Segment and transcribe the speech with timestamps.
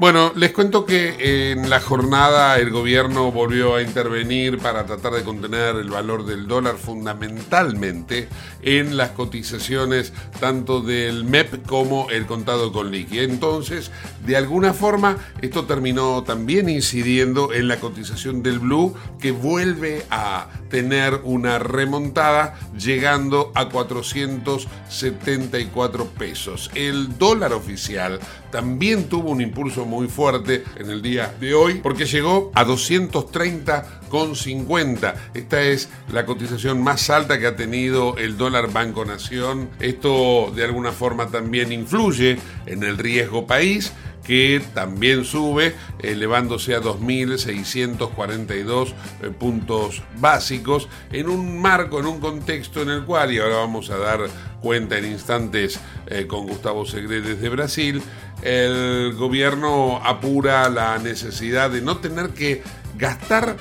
[0.00, 5.24] Bueno, les cuento que en la jornada el gobierno volvió a intervenir para tratar de
[5.24, 8.28] contener el valor del dólar fundamentalmente
[8.62, 13.18] en las cotizaciones tanto del MEP como el contado con liqui.
[13.18, 13.90] Entonces,
[14.24, 20.46] de alguna forma, esto terminó también incidiendo en la cotización del Blue que vuelve a
[20.70, 26.70] tener una remontada llegando a 474 pesos.
[26.76, 32.06] El dólar oficial también tuvo un impulso muy fuerte en el día de hoy porque
[32.06, 35.14] llegó a 230,50.
[35.34, 39.68] Esta es la cotización más alta que ha tenido el dólar Banco Nación.
[39.80, 43.92] Esto de alguna forma también influye en el riesgo país
[44.28, 52.82] que también sube, elevándose a 2.642 eh, puntos básicos, en un marco, en un contexto
[52.82, 54.20] en el cual, y ahora vamos a dar
[54.60, 58.02] cuenta en instantes eh, con Gustavo Segre desde Brasil,
[58.42, 62.62] el gobierno apura la necesidad de no tener que
[62.96, 63.56] gastar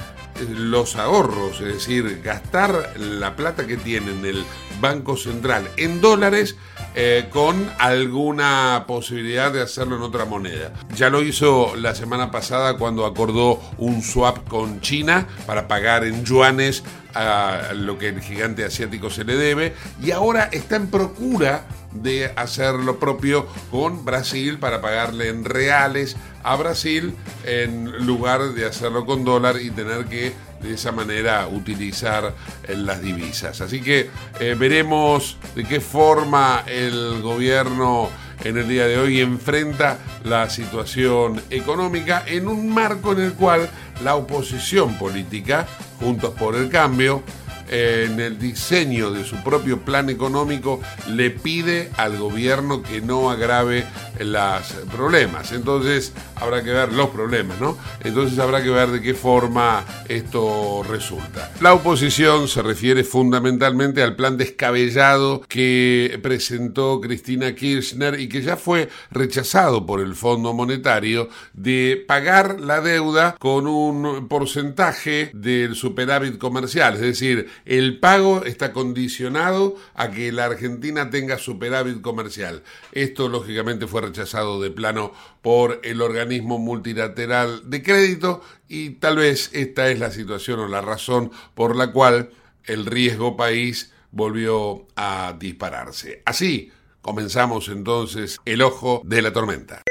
[0.50, 4.46] los ahorros, es decir, gastar la plata que tiene en el
[4.80, 6.56] Banco Central en dólares
[6.94, 10.74] eh, con alguna posibilidad de hacerlo en otra moneda.
[10.96, 16.24] Ya lo hizo la semana pasada cuando acordó un swap con China para pagar en
[16.24, 16.84] yuanes
[17.14, 19.74] a lo que el gigante asiático se le debe
[20.04, 21.66] y ahora está en procura
[22.02, 28.66] de hacer lo propio con Brasil para pagarle en reales a Brasil en lugar de
[28.66, 33.62] hacerlo con dólar y tener que de esa manera utilizar eh, las divisas.
[33.62, 34.10] Así que
[34.40, 38.10] eh, veremos de qué forma el gobierno
[38.44, 43.70] en el día de hoy enfrenta la situación económica en un marco en el cual
[44.04, 45.68] la oposición política,
[46.00, 47.24] Juntos por el Cambio,
[47.70, 50.80] en el diseño de su propio plan económico
[51.10, 53.86] le pide al gobierno que no agrave
[54.20, 55.52] los problemas.
[55.52, 57.78] Entonces habrá que ver los problemas, ¿no?
[58.04, 61.52] Entonces habrá que ver de qué forma esto resulta.
[61.62, 68.58] La oposición se refiere fundamentalmente al plan descabellado que presentó Cristina Kirchner y que ya
[68.58, 76.38] fue rechazado por el Fondo Monetario de pagar la deuda con un porcentaje del superávit
[76.38, 82.64] comercial, es decir, el pago está condicionado a que la Argentina tenga superávit comercial.
[82.92, 89.50] Esto lógicamente fue rechazado de plano por el organismo multilateral de crédito y tal vez
[89.54, 92.32] esta es la situación o la razón por la cual
[92.66, 96.22] el riesgo país volvió a dispararse.
[96.26, 99.84] Así comenzamos entonces el ojo de la tormenta.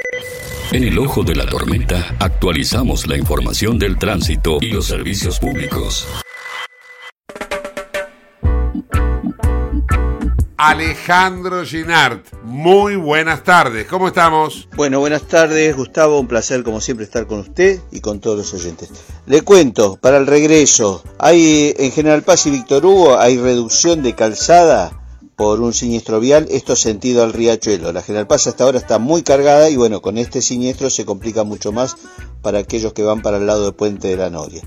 [0.73, 6.07] En el ojo de la tormenta actualizamos la información del tránsito y los servicios públicos.
[10.59, 12.33] Alejandro Ginart.
[12.43, 14.69] Muy buenas tardes, ¿cómo estamos?
[14.75, 18.55] Bueno, buenas tardes, Gustavo, un placer como siempre estar con usted y con todos los
[18.55, 18.91] oyentes.
[19.27, 24.15] Le cuento, para el regreso, hay en General Paz y Víctor Hugo hay reducción de
[24.15, 24.99] calzada
[25.37, 27.93] por un siniestro vial, esto sentido al riachuelo.
[27.93, 31.45] La General Paz hasta ahora está muy cargada y bueno, con este siniestro se complica
[31.45, 31.97] mucho más
[32.41, 34.63] para aquellos que van para el lado del puente de la Noria.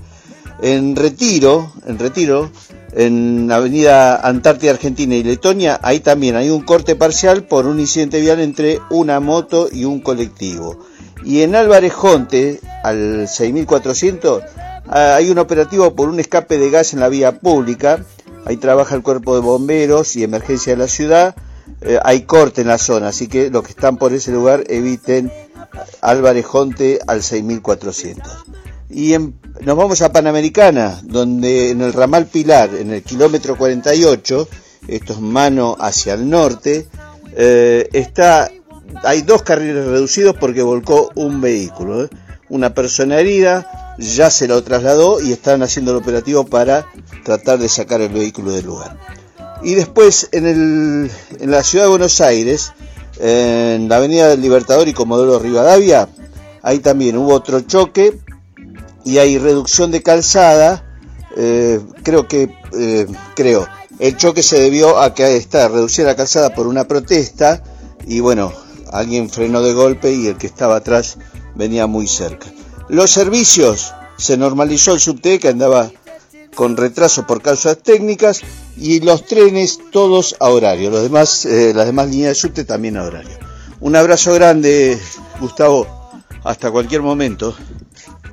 [0.62, 2.50] En Retiro, en Retiro,
[2.92, 8.20] en Avenida Antártida Argentina y Letonia, ahí también hay un corte parcial por un incidente
[8.20, 10.78] vial entre una moto y un colectivo.
[11.24, 14.42] Y en Álvarez Jonte, al 6400,
[14.88, 18.04] ah, hay un operativo por un escape de gas en la vía pública
[18.44, 21.34] ahí trabaja el cuerpo de bomberos y emergencia de la ciudad,
[21.82, 25.32] eh, hay corte en la zona, así que los que están por ese lugar eviten
[26.00, 28.32] Álvarez Jonte al 6400.
[28.90, 34.48] Y nos vamos a Panamericana, donde en el ramal Pilar, en el kilómetro 48,
[34.88, 36.88] esto es mano hacia el norte,
[37.36, 38.50] eh, está,
[39.04, 42.04] hay dos carriles reducidos porque volcó un vehículo.
[42.04, 42.08] ¿eh?
[42.48, 46.86] Una persona herida ya se lo trasladó y están haciendo el operativo para
[47.24, 48.98] tratar de sacar el vehículo del lugar.
[49.62, 52.72] Y después en, el, en la ciudad de Buenos Aires,
[53.20, 56.08] en la avenida del Libertador y Comodoro Rivadavia,
[56.62, 58.18] ahí también hubo otro choque
[59.04, 60.84] y hay reducción de calzada.
[61.36, 63.66] Eh, creo que, eh, creo,
[63.98, 67.62] el choque se debió a que está reducida la calzada por una protesta
[68.06, 68.52] y bueno,
[68.92, 71.18] alguien frenó de golpe y el que estaba atrás
[71.54, 72.48] venía muy cerca.
[72.88, 75.90] Los servicios, se normalizó el subte que andaba
[76.54, 78.42] con retraso por causas técnicas
[78.76, 82.96] y los trenes todos a horario, los demás, eh, las demás líneas de subte también
[82.96, 83.38] a horario.
[83.80, 84.98] Un abrazo grande,
[85.40, 85.86] Gustavo,
[86.44, 87.54] hasta cualquier momento.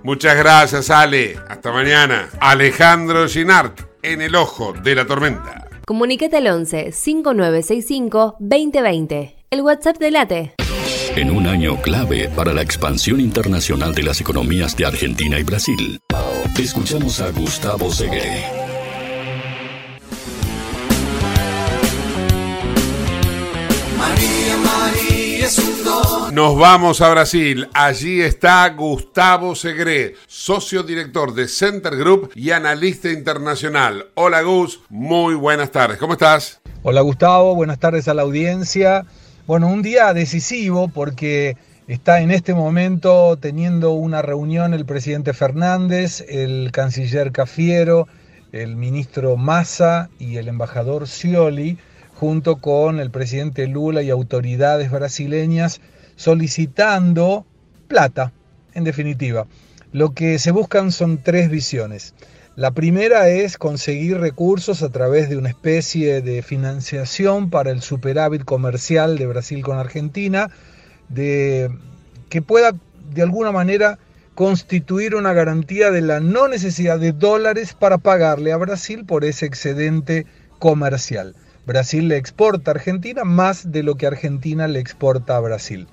[0.04, 1.38] Muchas gracias, Ale.
[1.48, 2.30] Hasta mañana.
[2.40, 5.68] Alejandro Ginart, en el ojo de la tormenta.
[5.86, 9.38] Comunicate al 11 5965 2020.
[9.50, 10.54] El WhatsApp de Late.
[11.16, 16.00] En un año clave para la expansión internacional de las economías de Argentina y Brasil,
[16.60, 18.68] escuchamos a Gustavo Segué.
[26.32, 27.70] Nos vamos a Brasil.
[27.74, 34.08] Allí está Gustavo Segre, socio director de Center Group y analista internacional.
[34.16, 35.98] Hola Gus, muy buenas tardes.
[35.98, 36.60] ¿Cómo estás?
[36.84, 39.06] Hola Gustavo, buenas tardes a la audiencia.
[39.48, 41.56] Bueno, un día decisivo porque
[41.88, 48.08] está en este momento teniendo una reunión el presidente Fernández, el canciller Cafiero,
[48.52, 51.78] el ministro Massa y el embajador Scioli
[52.16, 55.80] junto con el presidente Lula y autoridades brasileñas
[56.18, 57.46] solicitando
[57.88, 58.34] plata,
[58.74, 59.48] en definitiva.
[59.94, 62.14] Lo que se buscan son tres visiones.
[62.58, 68.44] La primera es conseguir recursos a través de una especie de financiación para el superávit
[68.44, 70.50] comercial de Brasil con Argentina,
[71.08, 71.70] de,
[72.30, 72.74] que pueda
[73.14, 74.00] de alguna manera
[74.34, 79.46] constituir una garantía de la no necesidad de dólares para pagarle a Brasil por ese
[79.46, 80.26] excedente
[80.60, 81.36] comercial.
[81.66, 85.88] Brasil le exporta a Argentina más de lo que Argentina le exporta a Brasil.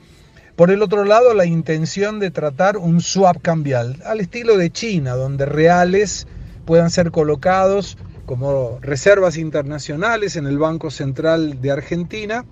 [0.56, 5.16] Por el otro lado, la intención de tratar un swap cambial al estilo de China,
[5.16, 6.28] donde reales
[6.64, 12.44] puedan ser colocados como reservas internacionales en el Banco Central de Argentina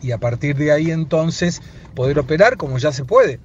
[0.00, 1.62] y a partir de ahí entonces
[1.96, 3.40] poder operar como ya se puede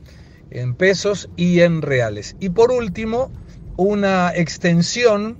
[0.51, 2.36] en pesos y en reales.
[2.39, 3.31] Y por último,
[3.77, 5.38] una extensión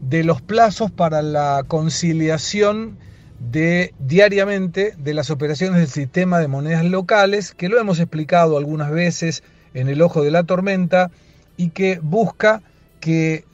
[0.00, 2.98] de los plazos para la conciliación
[3.40, 8.90] de diariamente de las operaciones del sistema de monedas locales, que lo hemos explicado algunas
[8.90, 9.42] veces
[9.74, 11.10] en el ojo de la tormenta,
[11.56, 12.62] y que busca
[13.00, 13.44] que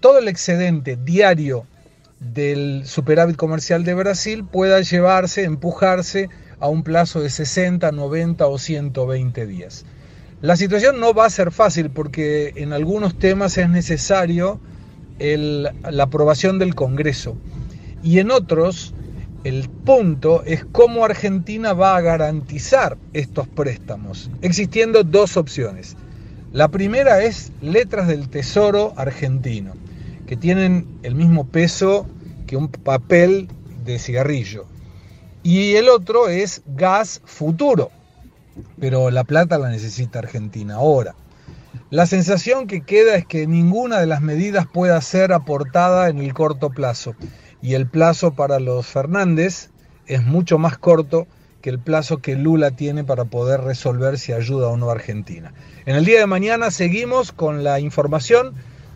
[0.00, 1.64] todo el excedente diario
[2.20, 6.28] del superávit comercial de Brasil pueda llevarse, empujarse
[6.60, 9.84] a un plazo de 60, 90 o 120 días.
[10.40, 14.60] La situación no va a ser fácil porque en algunos temas es necesario
[15.18, 17.36] la aprobación del Congreso.
[18.02, 18.94] Y en otros,
[19.44, 25.96] el punto es cómo Argentina va a garantizar estos préstamos, existiendo dos opciones.
[26.52, 29.74] La primera es letras del Tesoro argentino,
[30.26, 32.06] que tienen el mismo peso
[32.46, 33.48] que un papel
[33.84, 34.66] de cigarrillo.
[35.42, 37.90] Y el otro es gas futuro,
[38.80, 41.14] pero la plata la necesita Argentina ahora.
[41.90, 46.34] La sensación que queda es que ninguna de las medidas pueda ser aportada en el
[46.34, 47.14] corto plazo
[47.62, 49.70] y el plazo para los Fernández
[50.06, 51.26] es mucho más corto
[51.60, 55.52] que el plazo que Lula tiene para poder resolver si ayuda o no a Argentina.
[55.86, 58.54] En el día de mañana seguimos con la información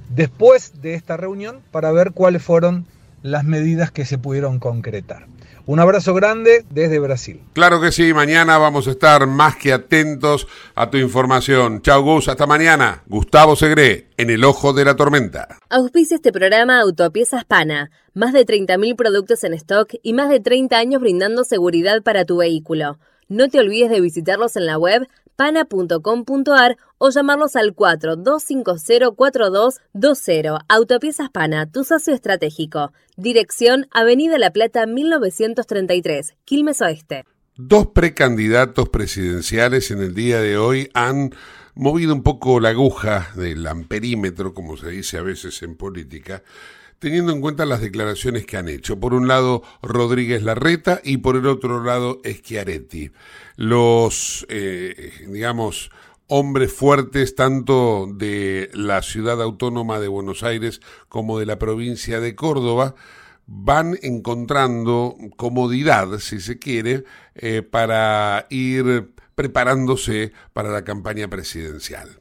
[0.09, 2.87] después de esta reunión para ver cuáles fueron
[3.23, 5.27] las medidas que se pudieron concretar.
[5.65, 7.41] Un abrazo grande desde Brasil.
[7.53, 11.83] Claro que sí, mañana vamos a estar más que atentos a tu información.
[11.83, 13.05] Chao Gus, hasta mañana.
[13.07, 15.59] Gustavo Segre, en el ojo de la tormenta.
[15.71, 17.93] Auspicia este programa Autopiezas Pana.
[18.13, 22.39] Más de 30.000 productos en stock y más de 30 años brindando seguridad para tu
[22.39, 22.99] vehículo.
[23.29, 30.59] No te olvides de visitarlos en la web pana.com.ar o llamarlos al 42504220.
[30.69, 32.93] Autopiezas Pana, tu socio estratégico.
[33.17, 37.25] Dirección Avenida La Plata 1933, Quilmes Oeste.
[37.57, 41.35] Dos precandidatos presidenciales en el día de hoy han
[41.75, 46.43] movido un poco la aguja del amperímetro, como se dice a veces en política,
[47.03, 49.01] teniendo en cuenta las declaraciones que han hecho.
[49.01, 53.11] Por un lado, Rodríguez Larreta y por el otro lado, Schiaretti.
[53.57, 55.91] Los, eh, digamos,
[56.29, 62.37] hombres fuertes tanto de la ciudad autónoma de Buenos Aires como de la provincia de
[62.37, 62.95] Córdoba,
[63.47, 67.03] van encontrando comodidad, si se quiere,
[67.35, 72.21] eh, para ir preparándose para la campaña presidencial.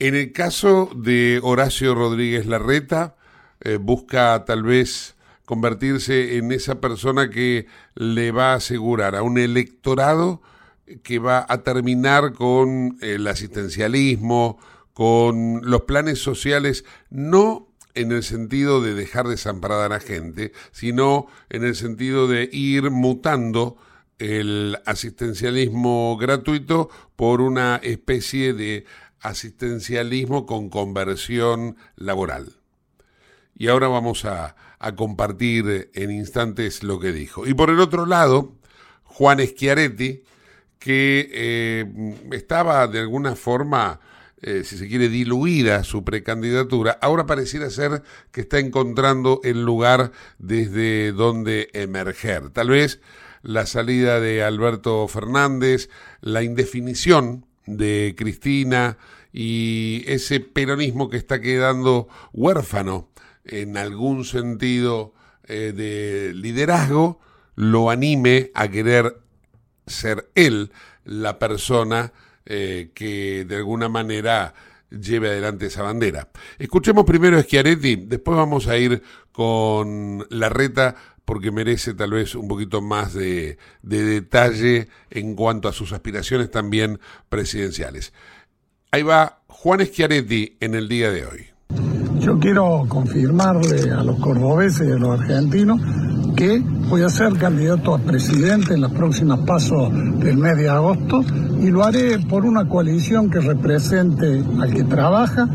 [0.00, 3.14] En el caso de Horacio Rodríguez Larreta,
[3.60, 9.38] eh, busca tal vez convertirse en esa persona que le va a asegurar a un
[9.38, 10.42] electorado
[11.02, 14.58] que va a terminar con el asistencialismo,
[14.92, 21.26] con los planes sociales, no en el sentido de dejar desamparada a la gente, sino
[21.50, 23.76] en el sentido de ir mutando
[24.18, 28.84] el asistencialismo gratuito por una especie de
[29.20, 32.57] asistencialismo con conversión laboral.
[33.58, 34.54] Y ahora vamos a,
[34.96, 37.46] compartir en instantes lo que dijo.
[37.46, 38.54] Y por el otro lado,
[39.02, 40.22] Juan Schiaretti,
[40.78, 43.98] que eh, estaba de alguna forma,
[44.40, 50.12] eh, si se quiere, diluida su precandidatura, ahora pareciera ser que está encontrando el lugar
[50.38, 52.50] desde donde emerger.
[52.50, 53.00] Tal vez
[53.42, 58.98] la salida de Alberto Fernández, la indefinición de Cristina
[59.32, 63.07] y ese peronismo que está quedando huérfano
[63.48, 65.14] en algún sentido
[65.44, 67.20] eh, de liderazgo,
[67.54, 69.18] lo anime a querer
[69.86, 70.70] ser él
[71.04, 72.12] la persona
[72.44, 74.54] eh, que de alguna manera
[74.90, 76.28] lleve adelante esa bandera.
[76.58, 79.02] Escuchemos primero a Schiaretti, después vamos a ir
[79.32, 85.68] con la reta porque merece tal vez un poquito más de, de detalle en cuanto
[85.68, 88.12] a sus aspiraciones también presidenciales.
[88.90, 91.57] Ahí va Juan Schiaretti en el día de hoy.
[92.20, 95.80] Yo quiero confirmarle a los cordobeses y a los argentinos
[96.36, 101.24] que voy a ser candidato a presidente en los próximos pasos del mes de agosto
[101.60, 105.48] y lo haré por una coalición que represente al que trabaja,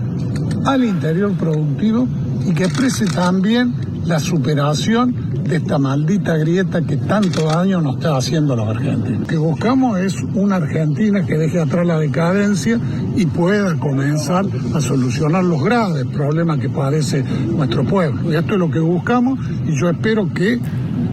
[0.66, 2.08] al interior productivo
[2.46, 3.74] y que exprese también
[4.06, 9.22] la superación de esta maldita grieta que tanto daño nos está haciendo a los argentinos.
[9.22, 12.80] Lo que buscamos es una Argentina que deje atrás la decadencia
[13.16, 18.32] y pueda comenzar a solucionar los graves problemas que padece nuestro pueblo.
[18.32, 20.60] Y esto es lo que buscamos y yo espero que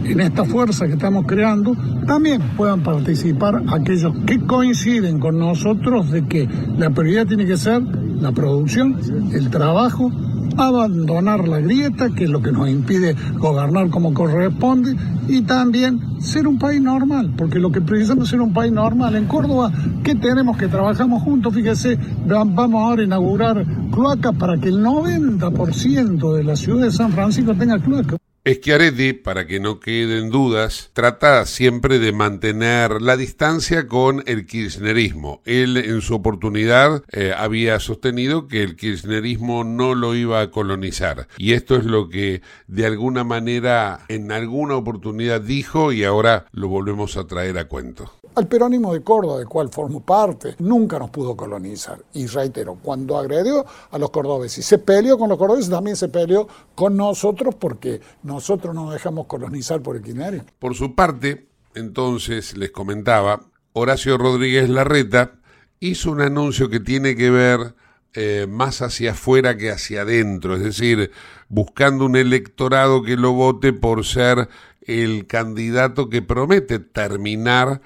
[0.05, 6.27] en esta fuerza que estamos creando también puedan participar aquellos que coinciden con nosotros de
[6.27, 7.83] que la prioridad tiene que ser
[8.21, 8.97] la producción,
[9.33, 10.11] el trabajo,
[10.57, 14.97] abandonar la grieta, que es lo que nos impide gobernar como corresponde,
[15.29, 19.17] y también ser un país normal, porque lo que precisamos es ser un país normal.
[19.17, 21.55] En Córdoba, ¿qué tenemos que trabajamos juntos?
[21.55, 27.13] Fíjese, vamos ahora a inaugurar cloacas para que el 90% de la ciudad de San
[27.13, 28.19] Francisco tenga cloacas.
[28.55, 35.43] Schiaretti, para que no queden dudas, trata siempre de mantener la distancia con el kirchnerismo.
[35.45, 41.29] Él en su oportunidad eh, había sostenido que el kirchnerismo no lo iba a colonizar.
[41.39, 46.69] Y esto es lo que de alguna manera en alguna oportunidad dijo y ahora lo
[46.69, 48.20] volvemos a traer a cuento.
[48.35, 51.99] Al peronismo de Córdoba, del cual formo parte, nunca nos pudo colonizar.
[52.13, 56.09] Y reitero, cuando agredió a los cordobeses y se peleó con los cordobeses, también se
[56.09, 60.47] peleó con nosotros porque nosotros nos dejamos colonizar por el kirchnerismo.
[60.59, 63.41] Por su parte, entonces les comentaba,
[63.73, 65.35] Horacio Rodríguez Larreta
[65.81, 67.75] hizo un anuncio que tiene que ver
[68.15, 71.11] eh, más hacia afuera que hacia adentro, es decir,
[71.49, 74.49] buscando un electorado que lo vote por ser
[74.83, 77.81] el candidato que promete terminar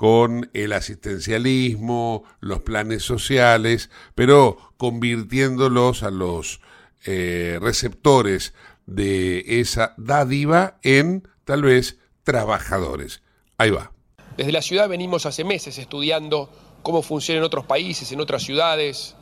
[0.00, 6.62] con el asistencialismo, los planes sociales, pero convirtiéndolos a los
[7.04, 8.54] eh, receptores
[8.86, 13.20] de esa dádiva en tal vez trabajadores.
[13.58, 13.92] Ahí va.
[14.38, 16.48] Desde la ciudad venimos hace meses estudiando
[16.82, 19.16] cómo funciona en otros países, en otras ciudades,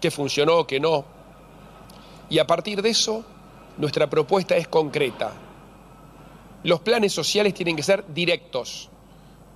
[0.00, 1.04] qué funcionó, qué no.
[2.30, 3.24] Y a partir de eso,
[3.76, 5.32] nuestra propuesta es concreta.
[6.62, 8.88] Los planes sociales tienen que ser directos,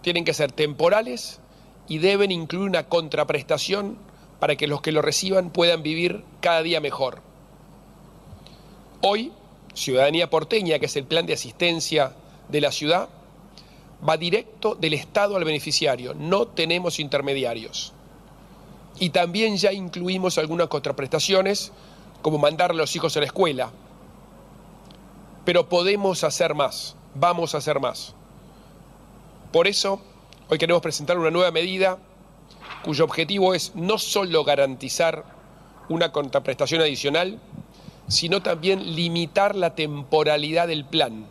[0.03, 1.41] tienen que ser temporales
[1.89, 3.99] y deben incluir una contraprestación
[4.39, 7.21] para que los que lo reciban puedan vivir cada día mejor.
[9.03, 9.33] Hoy,
[9.75, 12.13] Ciudadanía Porteña, que es el plan de asistencia
[12.49, 13.09] de la ciudad,
[14.07, 17.93] va directo del Estado al beneficiario, no tenemos intermediarios.
[18.99, 21.73] Y también ya incluimos algunas contraprestaciones,
[22.23, 23.71] como mandar a los hijos a la escuela.
[25.45, 28.15] Pero podemos hacer más, vamos a hacer más.
[29.53, 30.01] Por eso,
[30.49, 31.99] hoy queremos presentar una nueva medida
[32.85, 35.25] cuyo objetivo es no solo garantizar
[35.89, 37.41] una contraprestación adicional,
[38.07, 41.27] sino también limitar la temporalidad del plan,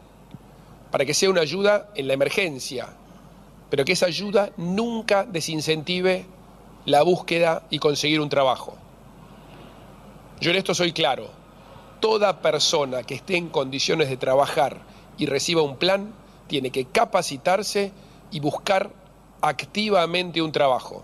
[0.91, 2.89] para que sea una ayuda en la emergencia,
[3.69, 6.25] pero que esa ayuda nunca desincentive
[6.85, 8.75] la búsqueda y conseguir un trabajo.
[10.41, 11.29] Yo en esto soy claro,
[12.01, 14.81] toda persona que esté en condiciones de trabajar
[15.17, 16.13] y reciba un plan
[16.47, 17.93] tiene que capacitarse
[18.31, 18.91] y buscar
[19.41, 21.03] activamente un trabajo.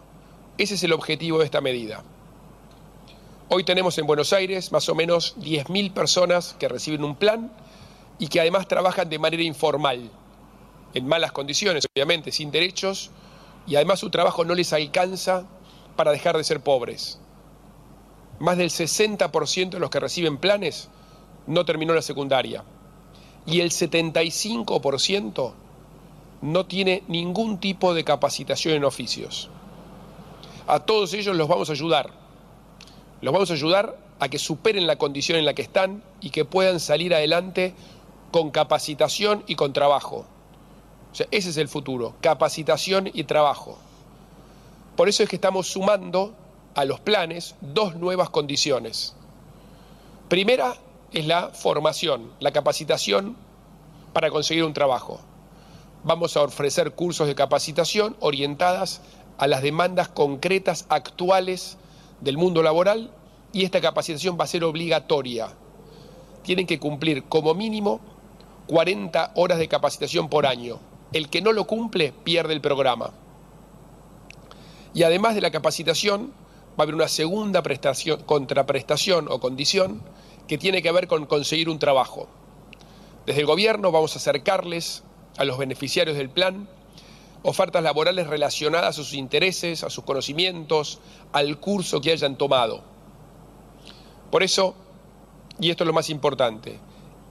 [0.58, 2.04] Ese es el objetivo de esta medida.
[3.50, 7.52] Hoy tenemos en Buenos Aires más o menos 10.000 personas que reciben un plan
[8.18, 10.10] y que además trabajan de manera informal,
[10.94, 13.12] en malas condiciones, obviamente, sin derechos,
[13.68, 15.46] y además su trabajo no les alcanza
[15.96, 17.20] para dejar de ser pobres.
[18.40, 20.90] Más del 60% de los que reciben planes
[21.48, 22.64] no terminó la secundaria
[23.46, 25.54] y el 75%
[26.42, 29.50] no tiene ningún tipo de capacitación en oficios.
[30.68, 32.12] A todos ellos los vamos a ayudar.
[33.22, 36.46] Los vamos a ayudar a que superen la condición en la que están y que
[36.46, 37.74] puedan salir adelante
[38.32, 40.26] con capacitación y con trabajo.
[41.12, 43.78] O sea, ese es el futuro, capacitación y trabajo.
[44.96, 46.34] Por eso es que estamos sumando
[46.76, 49.16] a los planes dos nuevas condiciones.
[50.28, 50.76] Primera
[51.14, 53.38] es la formación, la capacitación
[54.14, 55.22] para conseguir un trabajo.
[56.06, 59.02] Vamos a ofrecer cursos de capacitación orientadas
[59.40, 61.80] a las demandas concretas actuales
[62.22, 63.10] del mundo laboral
[63.52, 65.50] y esta capacitación va a ser obligatoria.
[66.44, 68.02] Tienen que cumplir como mínimo
[68.68, 70.80] 40 horas de capacitación por año.
[71.12, 73.10] El que no lo cumple pierde el programa.
[74.94, 76.34] Y además de la capacitación,
[76.80, 80.04] va a haber una segunda prestación, contraprestación o condición
[80.48, 82.28] que tiene que ver con conseguir un trabajo.
[83.26, 85.02] Desde el gobierno vamos a acercarles
[85.38, 86.68] a los beneficiarios del plan
[87.46, 91.00] ofertas laborales relacionadas a sus intereses, a sus conocimientos,
[91.32, 92.84] al curso que hayan tomado.
[94.32, 94.76] Por eso,
[95.60, 96.80] y esto es lo más importante,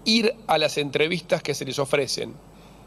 [0.04, 2.34] ir a las entrevistas que se les ofrecen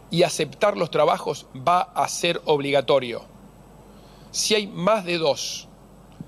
[0.10, 3.26] y aceptar los trabajos va a ser obligatorio.
[4.32, 5.68] Si hay más de dos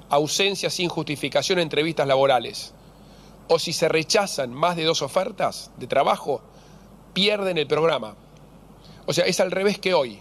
[0.09, 2.73] ausencias sin justificación en entrevistas laborales,
[3.47, 6.41] o si se rechazan más de dos ofertas de trabajo,
[7.13, 8.15] pierden el programa.
[9.09, 10.19] O sea, es al revés que hoy.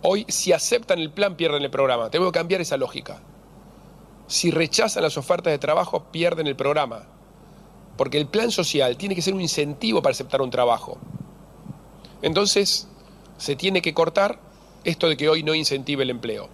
[0.00, 2.08] Hoy, si aceptan el plan, pierden el programa.
[2.08, 3.20] Tengo que cambiar esa lógica.
[4.28, 7.08] Si rechazan las ofertas de trabajo, pierden el programa.
[7.96, 10.98] Porque el plan social tiene que ser un incentivo para aceptar un trabajo.
[12.22, 12.86] Entonces,
[13.38, 14.38] se tiene que cortar
[14.84, 16.48] esto de que hoy no incentive el empleo.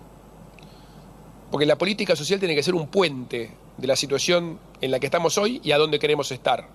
[1.50, 5.06] Porque la política social tiene que ser un puente de la situación en la que
[5.06, 6.66] estamos hoy y a dónde queremos estar.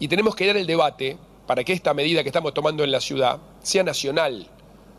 [0.00, 3.00] Y tenemos que dar el debate para que esta medida que estamos tomando en la
[3.00, 4.48] ciudad sea nacional,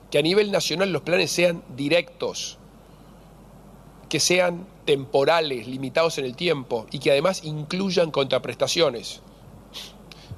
[0.09, 2.57] que a nivel nacional los planes sean directos,
[4.09, 9.21] que sean temporales, limitados en el tiempo y que además incluyan contraprestaciones.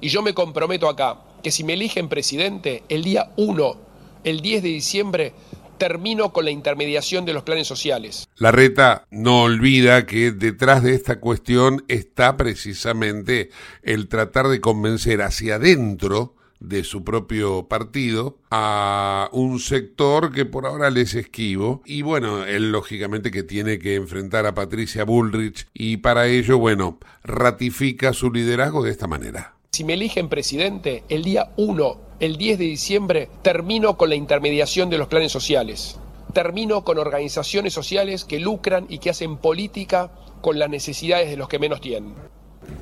[0.00, 3.76] Y yo me comprometo acá que si me eligen presidente, el día 1,
[4.24, 5.32] el 10 de diciembre,
[5.80, 8.28] termino con la intermediación de los planes sociales.
[8.36, 13.48] La reta no olvida que detrás de esta cuestión está precisamente
[13.82, 20.66] el tratar de convencer hacia adentro de su propio partido a un sector que por
[20.66, 25.96] ahora les esquivo y bueno, él lógicamente que tiene que enfrentar a Patricia Bullrich y
[25.96, 29.54] para ello, bueno, ratifica su liderazgo de esta manera.
[29.72, 34.90] Si me eligen presidente, el día 1 el 10 de diciembre termino con la intermediación
[34.90, 35.96] de los planes sociales.
[36.34, 41.48] Termino con organizaciones sociales que lucran y que hacen política con las necesidades de los
[41.48, 42.14] que menos tienen.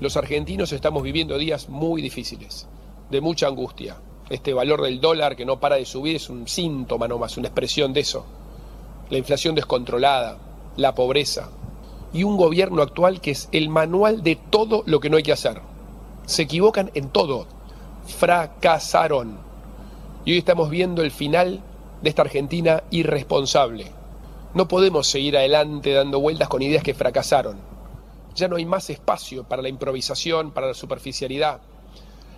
[0.01, 2.67] Los argentinos estamos viviendo días muy difíciles,
[3.11, 3.99] de mucha angustia.
[4.31, 7.93] Este valor del dólar que no para de subir es un síntoma nomás, una expresión
[7.93, 8.25] de eso.
[9.11, 10.39] La inflación descontrolada,
[10.79, 11.51] la pobreza
[12.15, 15.33] y un gobierno actual que es el manual de todo lo que no hay que
[15.33, 15.61] hacer.
[16.29, 17.47] Se equivocan en todo,
[18.07, 19.39] fracasaron.
[20.27, 21.65] Y hoy estamos viendo el final
[22.03, 23.91] de esta Argentina irresponsable.
[24.53, 27.57] No podemos seguir adelante dando vueltas con ideas que fracasaron.
[28.35, 31.63] Ya no hay más espacio para la improvisación, para la superficialidad,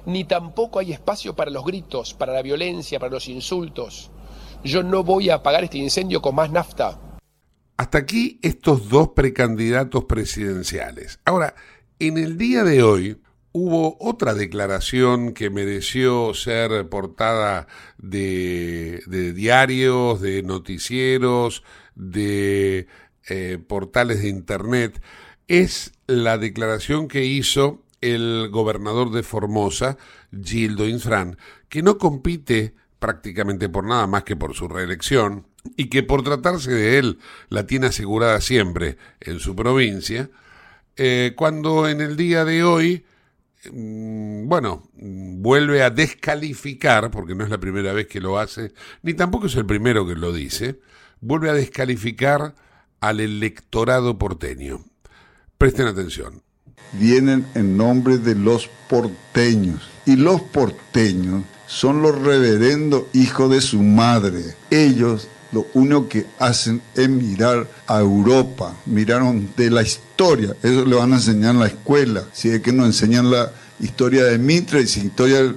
[0.06, 4.12] ni tampoco hay espacio para los gritos, para la violencia, para los insultos.
[4.62, 6.96] Yo no voy a apagar este incendio con más nafta.
[7.76, 11.18] Hasta aquí estos dos precandidatos presidenciales.
[11.24, 11.56] Ahora,
[11.98, 13.19] en el día de hoy,
[13.52, 17.66] Hubo otra declaración que mereció ser portada
[17.98, 19.02] de,
[19.34, 21.64] diarios, de noticieros,
[21.96, 22.86] de
[23.28, 25.02] eh, portales de Internet.
[25.48, 29.98] Es la declaración que hizo el gobernador de Formosa,
[30.32, 31.36] Gildo Infran,
[31.68, 36.70] que no compite prácticamente por nada más que por su reelección, y que por tratarse
[36.70, 40.30] de él la tiene asegurada siempre en su provincia,
[40.96, 43.04] eh, cuando en el día de hoy,
[43.72, 49.46] bueno, vuelve a descalificar, porque no es la primera vez que lo hace, ni tampoco
[49.46, 50.80] es el primero que lo dice,
[51.20, 52.54] vuelve a descalificar
[53.00, 54.84] al electorado porteño.
[55.58, 56.42] Presten atención.
[56.92, 59.88] Vienen en nombre de los porteños.
[60.06, 64.42] Y los porteños son los reverendos hijos de su madre.
[64.70, 70.96] Ellos lo único que hacen es mirar a Europa, miraron de la historia, eso le
[70.96, 74.82] van a enseñar en la escuela, si es que nos enseñan la historia de Mitre
[74.82, 75.54] y si historia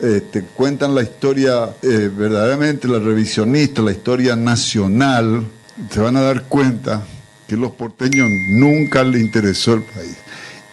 [0.00, 5.44] eh, te cuentan la historia eh, verdaderamente, la revisionista, la historia nacional,
[5.90, 7.04] se van a dar cuenta
[7.48, 10.16] que los porteños nunca le interesó el país.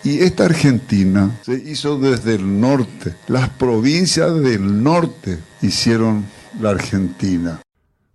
[0.03, 3.15] Y esta Argentina se hizo desde el norte.
[3.27, 6.25] Las provincias del norte hicieron
[6.59, 7.64] la Argentina.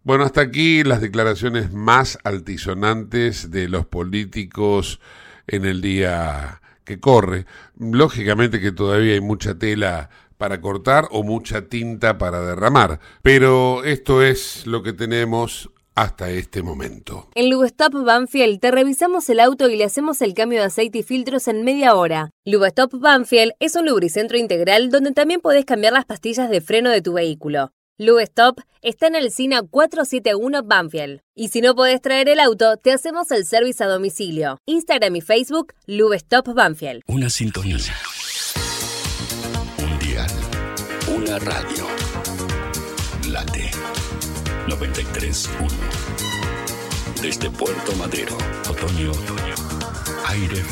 [0.03, 4.99] Bueno, hasta aquí las declaraciones más altisonantes de los políticos
[5.47, 7.45] en el día que corre.
[7.79, 10.09] Lógicamente que todavía hay mucha tela
[10.39, 16.63] para cortar o mucha tinta para derramar, pero esto es lo que tenemos hasta este
[16.63, 17.29] momento.
[17.35, 21.03] En Lubestop Banfield te revisamos el auto y le hacemos el cambio de aceite y
[21.03, 22.31] filtros en media hora.
[22.47, 27.03] Lubestop Banfield es un lubricentro integral donde también podés cambiar las pastillas de freno de
[27.03, 27.73] tu vehículo.
[28.03, 31.21] Lubestop está en el SINA 471 Banfield.
[31.35, 34.59] Y si no podés traer el auto, te hacemos el servicio a domicilio.
[34.65, 37.03] Instagram y Facebook, Lubestop Banfield.
[37.07, 37.77] Una sintonía.
[39.77, 40.31] Un dial.
[41.15, 41.87] Una radio.
[43.29, 43.71] Late.
[44.67, 47.21] 93.1.
[47.21, 49.55] Desde Puerto Madero, otoño, otoño.
[50.27, 50.63] Aire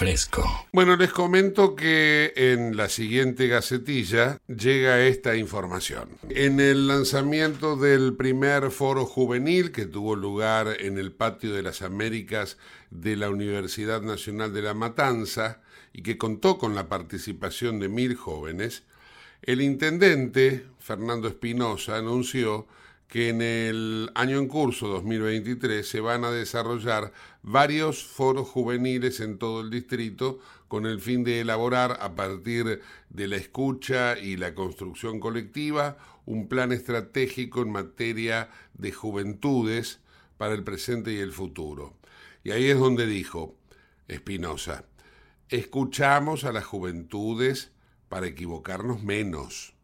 [0.00, 0.66] fresco.
[0.72, 6.08] Bueno, les comento que en la siguiente gacetilla llega esta información.
[6.30, 11.82] En el lanzamiento del primer foro juvenil que tuvo lugar en el Patio de las
[11.82, 12.56] Américas
[12.90, 15.60] de la Universidad Nacional de La Matanza
[15.92, 18.84] y que contó con la participación de mil jóvenes,
[19.42, 22.66] el intendente, Fernando Espinosa, anunció
[23.10, 29.36] que en el año en curso 2023 se van a desarrollar varios foros juveniles en
[29.36, 34.54] todo el distrito con el fin de elaborar a partir de la escucha y la
[34.54, 39.98] construcción colectiva un plan estratégico en materia de juventudes
[40.38, 41.94] para el presente y el futuro.
[42.44, 43.56] Y ahí es donde dijo
[44.06, 44.84] Espinosa,
[45.48, 47.72] escuchamos a las juventudes
[48.08, 49.74] para equivocarnos menos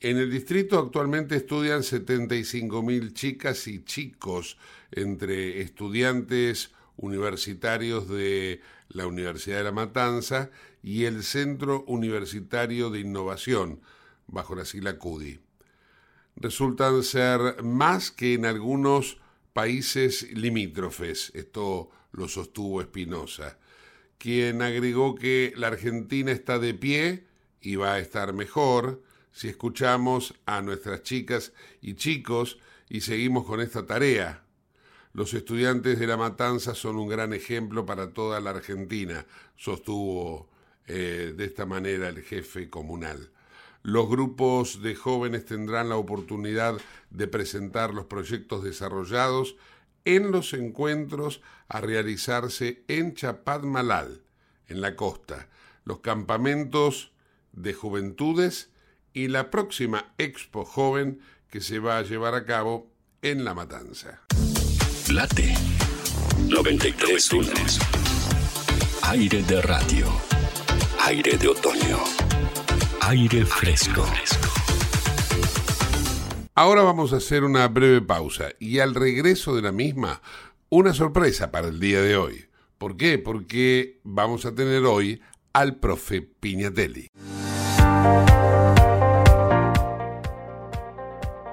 [0.00, 4.56] en el distrito actualmente estudian 75.000 chicas y chicos
[4.92, 10.50] entre estudiantes universitarios de la Universidad de La Matanza
[10.82, 13.80] y el Centro Universitario de Innovación,
[14.26, 15.40] bajo la sigla CUDI.
[16.36, 19.18] Resultan ser más que en algunos
[19.52, 23.58] países limítrofes, esto lo sostuvo Espinosa,
[24.18, 27.24] quien agregó que la Argentina está de pie
[27.60, 29.02] y va a estar mejor,
[29.32, 34.44] si escuchamos a nuestras chicas y chicos y seguimos con esta tarea.
[35.12, 40.48] Los estudiantes de La Matanza son un gran ejemplo para toda la Argentina, sostuvo
[40.86, 43.30] eh, de esta manera el jefe comunal.
[43.82, 46.78] Los grupos de jóvenes tendrán la oportunidad
[47.10, 49.56] de presentar los proyectos desarrollados
[50.04, 54.22] en los encuentros a realizarse en Chapadmalal,
[54.66, 55.48] en la costa,
[55.84, 57.12] los campamentos
[57.52, 58.70] de juventudes
[59.18, 61.18] y la próxima Expo Joven
[61.50, 64.20] que se va a llevar a cabo en La Matanza.
[65.10, 65.54] Late
[66.46, 67.28] 93
[69.02, 70.06] Aire de radio.
[71.00, 71.98] Aire de otoño.
[73.00, 74.06] Aire fresco.
[76.54, 80.22] Ahora vamos a hacer una breve pausa y al regreso de la misma,
[80.68, 82.44] una sorpresa para el día de hoy.
[82.78, 83.18] ¿Por qué?
[83.18, 85.20] Porque vamos a tener hoy
[85.52, 87.08] al profe Piñatelli.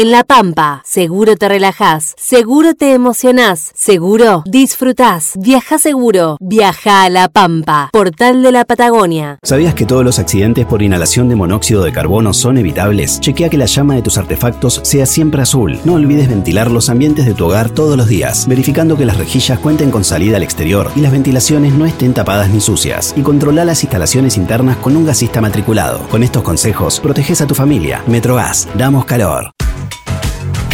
[0.00, 5.32] En La Pampa, seguro te relajás, seguro te emocionás, seguro disfrutás.
[5.40, 9.40] Viaja seguro, viaja a La Pampa, portal de la Patagonia.
[9.42, 13.18] ¿Sabías que todos los accidentes por inhalación de monóxido de carbono son evitables?
[13.18, 15.80] Chequea que la llama de tus artefactos sea siempre azul.
[15.84, 19.58] No olvides ventilar los ambientes de tu hogar todos los días, verificando que las rejillas
[19.58, 23.14] cuenten con salida al exterior y las ventilaciones no estén tapadas ni sucias.
[23.16, 26.06] Y controla las instalaciones internas con un gasista matriculado.
[26.08, 28.04] Con estos consejos, proteges a tu familia.
[28.06, 29.50] Metrogas, damos calor.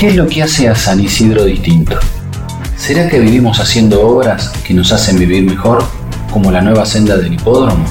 [0.05, 1.99] ¿Qué es lo que hace a San Isidro distinto?
[2.77, 5.83] ¿Será que vivimos haciendo obras que nos hacen vivir mejor,
[6.31, 7.87] como la nueva senda del hipódromo?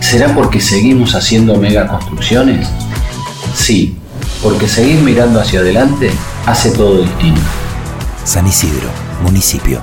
[0.00, 2.66] ¿Será porque seguimos haciendo megaconstrucciones?
[3.54, 3.98] Sí,
[4.42, 6.10] porque seguir mirando hacia adelante
[6.46, 7.42] hace todo distinto.
[8.24, 8.88] San Isidro,
[9.22, 9.82] municipio.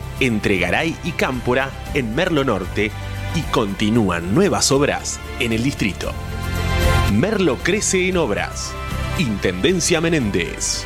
[0.21, 2.91] entre Garay y Cámpora en Merlo Norte
[3.35, 6.13] y continúan nuevas obras en el distrito.
[7.13, 8.71] Merlo crece en obras.
[9.17, 10.85] Intendencia Menéndez.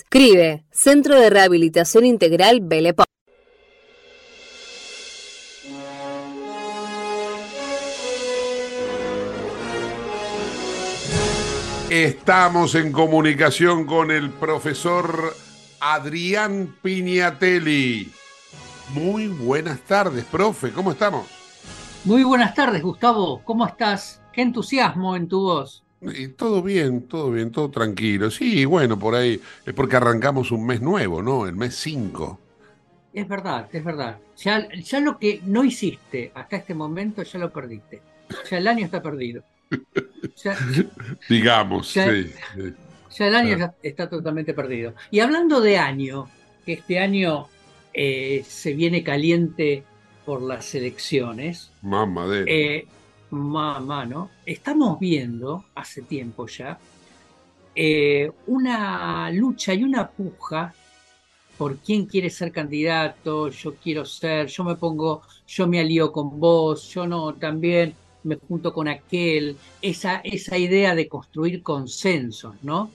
[0.09, 3.03] CRIBE, Centro de Rehabilitación Integral Belepo.
[11.89, 15.35] Estamos en comunicación con el profesor
[15.81, 18.13] Adrián Piñatelli.
[18.93, 21.27] Muy buenas tardes, profe, ¿cómo estamos?
[22.05, 24.21] Muy buenas tardes, Gustavo, ¿cómo estás?
[24.31, 25.80] Qué entusiasmo en tu voz.
[26.01, 28.31] Y todo bien, todo bien, todo tranquilo.
[28.31, 31.45] Sí, bueno, por ahí es porque arrancamos un mes nuevo, ¿no?
[31.47, 32.39] El mes 5.
[33.13, 34.17] Es verdad, es verdad.
[34.37, 38.01] Ya, ya lo que no hiciste hasta este momento ya lo perdiste.
[38.49, 39.43] Ya el año está perdido.
[40.43, 40.57] Ya,
[41.29, 42.31] Digamos, ya- sí.
[42.55, 42.73] sí.
[43.17, 43.57] ya el año Ah.
[43.83, 44.93] ya está totalmente perdido.
[45.11, 46.27] Y hablando de año,
[46.65, 47.47] que este año
[47.93, 49.83] eh, se viene caliente
[50.25, 52.45] por las elecciones, Mamadera.
[52.49, 52.85] Eh,
[53.31, 54.29] mamá, ¿no?
[54.45, 56.77] Estamos viendo, hace tiempo ya,
[57.73, 60.73] eh, una lucha y una puja
[61.57, 66.39] por quién quiere ser candidato, yo quiero ser, yo me pongo, yo me alío con
[66.39, 72.91] vos, yo no, también me junto con aquel, esa, esa idea de construir consensos, ¿no?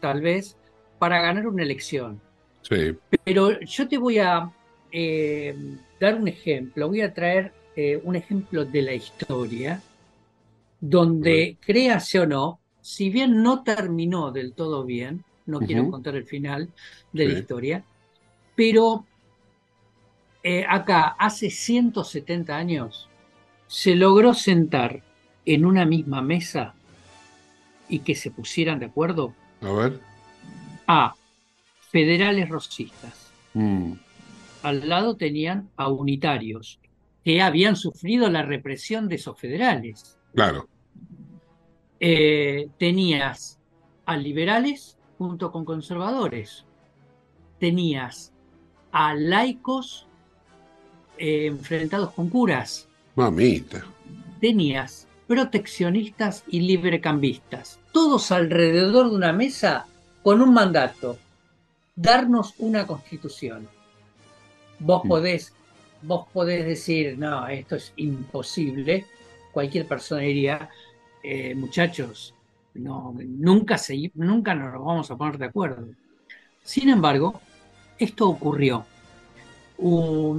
[0.00, 0.56] Tal vez
[0.98, 2.20] para ganar una elección.
[2.62, 2.96] Sí.
[3.24, 4.50] Pero yo te voy a
[4.90, 5.54] eh,
[6.00, 9.80] dar un ejemplo, voy a traer eh, un ejemplo de la historia,
[10.80, 16.24] donde, créase o no, si bien no terminó del todo bien, no quiero contar el
[16.24, 16.70] final
[17.12, 17.84] de la historia,
[18.56, 19.06] pero
[20.42, 23.08] eh, acá, hace 170 años,
[23.68, 25.04] se logró sentar
[25.46, 26.74] en una misma mesa
[27.88, 30.00] y que se pusieran de acuerdo A ver.
[30.88, 31.14] a
[31.92, 33.30] federales rosistas.
[33.54, 33.92] Mm.
[34.64, 36.80] Al lado tenían a unitarios
[37.24, 40.18] que habían sufrido la represión de esos federales.
[40.34, 40.68] Claro.
[42.00, 43.58] Eh, tenías
[44.06, 46.64] a liberales junto con conservadores.
[47.58, 48.32] Tenías
[48.92, 50.06] a laicos
[51.18, 52.88] eh, enfrentados con curas.
[53.16, 53.84] Mamita.
[54.40, 57.80] Tenías proteccionistas y librecambistas.
[57.92, 59.86] Todos alrededor de una mesa
[60.22, 61.18] con un mandato.
[61.96, 63.68] Darnos una constitución.
[64.78, 65.52] Vos podés,
[66.02, 69.06] vos podés decir, no, esto es imposible.
[69.52, 70.68] Cualquier persona diría,
[71.22, 72.34] eh, muchachos,
[72.74, 75.88] no, nunca, se, nunca nos vamos a poner de acuerdo.
[76.62, 77.40] Sin embargo,
[77.98, 78.86] esto ocurrió.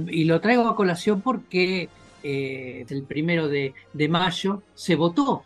[0.08, 1.88] Y lo traigo a colación porque
[2.22, 5.44] eh, el primero de, de mayo se votó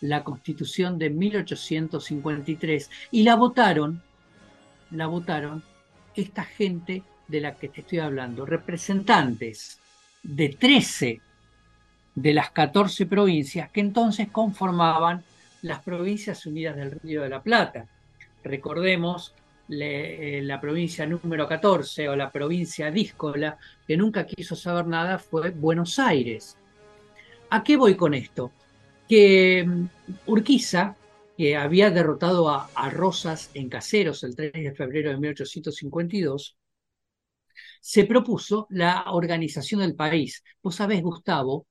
[0.00, 4.02] la constitución de 1853 y la votaron,
[4.90, 5.62] la votaron
[6.14, 9.78] esta gente de la que te estoy hablando, representantes
[10.22, 11.20] de 13
[12.14, 15.22] de las 14 provincias que entonces conformaban
[15.62, 17.86] las provincias unidas del Río de la Plata.
[18.42, 19.34] Recordemos
[19.68, 25.50] eh, la provincia número 14 o la provincia díscola que nunca quiso saber nada fue
[25.50, 26.56] Buenos Aires.
[27.50, 28.50] ¿A qué voy con esto?
[29.08, 29.86] Que mm,
[30.26, 30.96] Urquiza,
[31.36, 36.56] que había derrotado a, a Rosas en Caseros el 3 de febrero de 1852,
[37.86, 40.42] se propuso la organización del país.
[40.60, 41.68] Vos sabés, Gustavo,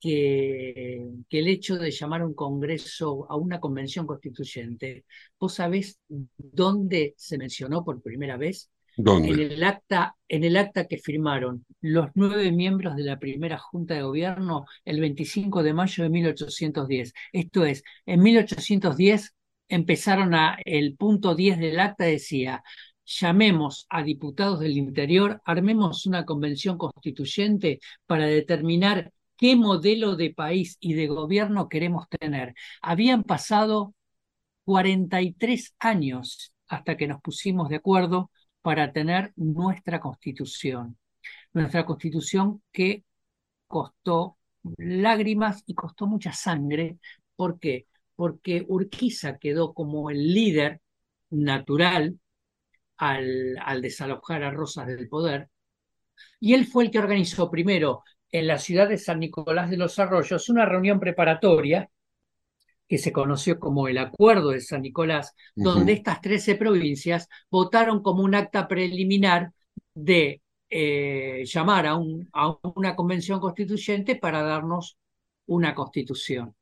[0.00, 5.04] que, que el hecho de llamar a un congreso, a una convención constituyente,
[5.38, 8.70] ¿vos sabés dónde se mencionó por primera vez?
[8.96, 9.28] ¿Dónde?
[9.28, 13.92] En el acta, en el acta que firmaron los nueve miembros de la primera Junta
[13.92, 17.12] de Gobierno el 25 de mayo de 1810.
[17.34, 19.34] Esto es, en 1810
[19.68, 22.62] empezaron a, el punto 10 del acta decía,
[23.06, 30.76] llamemos a diputados del interior, armemos una convención constituyente para determinar qué modelo de país
[30.80, 32.54] y de gobierno queremos tener.
[32.82, 33.94] Habían pasado
[34.64, 38.30] 43 años hasta que nos pusimos de acuerdo
[38.62, 40.98] para tener nuestra constitución.
[41.52, 43.04] Nuestra constitución que
[43.68, 44.38] costó
[44.78, 46.98] lágrimas y costó mucha sangre.
[47.36, 47.86] ¿Por qué?
[48.16, 50.80] Porque Urquiza quedó como el líder
[51.30, 52.18] natural
[52.98, 55.48] al, al desalojar a Rosas del poder.
[56.40, 59.98] Y él fue el que organizó primero en la ciudad de San Nicolás de los
[59.98, 61.90] Arroyos una reunión preparatoria
[62.88, 68.22] que se conoció como el Acuerdo de San Nicolás, donde estas 13 provincias votaron como
[68.22, 69.52] un acta preliminar
[69.94, 74.98] de eh, llamar a, un- a una convención constituyente para darnos
[75.46, 76.54] una constitución.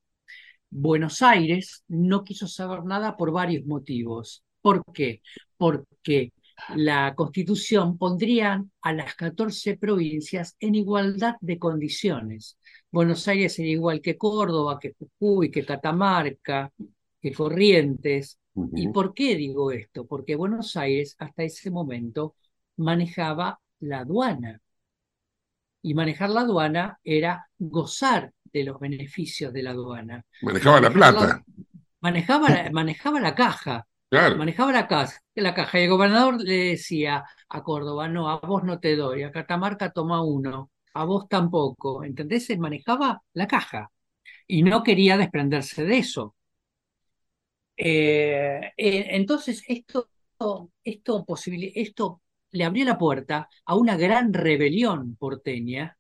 [0.71, 4.44] Buenos Aires no quiso saber nada por varios motivos.
[4.65, 5.21] ¿Por qué?
[5.59, 6.33] Porque
[6.75, 12.57] la constitución pondría a las 14 provincias en igualdad de condiciones.
[12.91, 16.73] Buenos Aires era igual que Córdoba, que Jujuy, que Catamarca,
[17.21, 18.39] que Corrientes.
[18.75, 20.07] ¿Y por qué digo esto?
[20.07, 22.35] Porque Buenos Aires hasta ese momento
[22.79, 24.63] manejaba la aduana.
[25.83, 30.25] Y manejar la aduana era gozar de los beneficios de la aduana.
[30.41, 31.45] Manejaba la plata.
[32.01, 33.87] manejaba manejaba la caja.
[34.33, 35.79] Manejaba la caja, la caja.
[35.81, 39.93] Y el gobernador le decía a Córdoba, no, a vos no te doy, a Catamarca
[39.93, 42.05] toma uno, a vos tampoco.
[42.05, 42.49] ¿Entendés?
[42.59, 43.91] Manejaba la caja
[44.49, 46.37] y no quería desprenderse de eso.
[47.77, 50.11] Eh, entonces, esto,
[50.85, 55.97] esto, posibili- esto le abrió la puerta a una gran rebelión porteña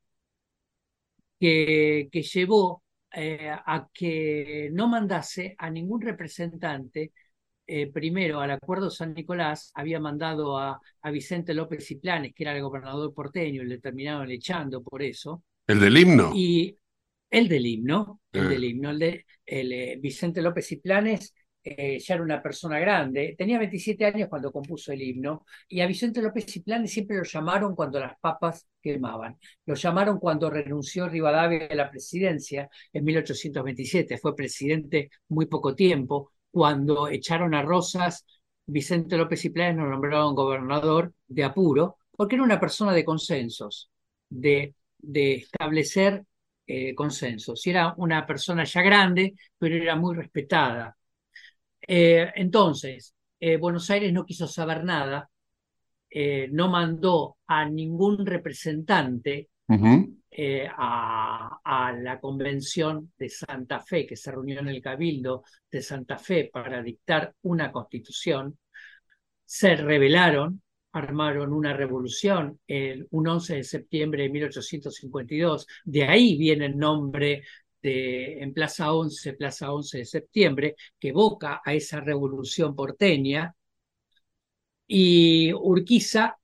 [1.40, 7.12] que, que llevó eh, a que no mandase a ningún representante.
[7.66, 12.44] Eh, primero, al Acuerdo San Nicolás, había mandado a, a Vicente López y Planes, que
[12.44, 15.42] era el gobernador porteño, y le terminaron echando por eso.
[15.66, 16.32] ¿El del himno?
[16.34, 16.76] Y
[17.30, 21.34] el del himno, el del himno, el de el, eh, Vicente López y Planes
[21.66, 25.86] eh, ya era una persona grande, tenía 27 años cuando compuso el himno, y a
[25.86, 29.38] Vicente López y Planes siempre lo llamaron cuando las papas quemaban.
[29.64, 36.32] Lo llamaron cuando renunció Rivadavia a la presidencia en 1827, fue presidente muy poco tiempo.
[36.54, 38.24] Cuando echaron a Rosas,
[38.64, 43.90] Vicente López y Planes lo nombraron gobernador de Apuro, porque era una persona de consensos,
[44.28, 46.24] de, de establecer
[46.64, 47.66] eh, consensos.
[47.66, 50.96] Y era una persona ya grande, pero era muy respetada.
[51.88, 55.28] Eh, entonces, eh, Buenos Aires no quiso saber nada,
[56.52, 59.48] no mandó a ningún representante.
[60.36, 66.18] Eh, a, la convención de Santa Fe, que se reunió en el Cabildo de Santa
[66.18, 68.58] Fe para dictar una constitución,
[69.44, 70.60] se rebelaron,
[70.92, 75.66] armaron una revolución el, un 11 de septiembre de 1852.
[75.84, 77.44] De ahí viene el nombre
[77.80, 83.54] de, en Plaza 11, Plaza 11 de septiembre, que evoca a esa revolución porteña.
[84.86, 86.36] Y Urquiza,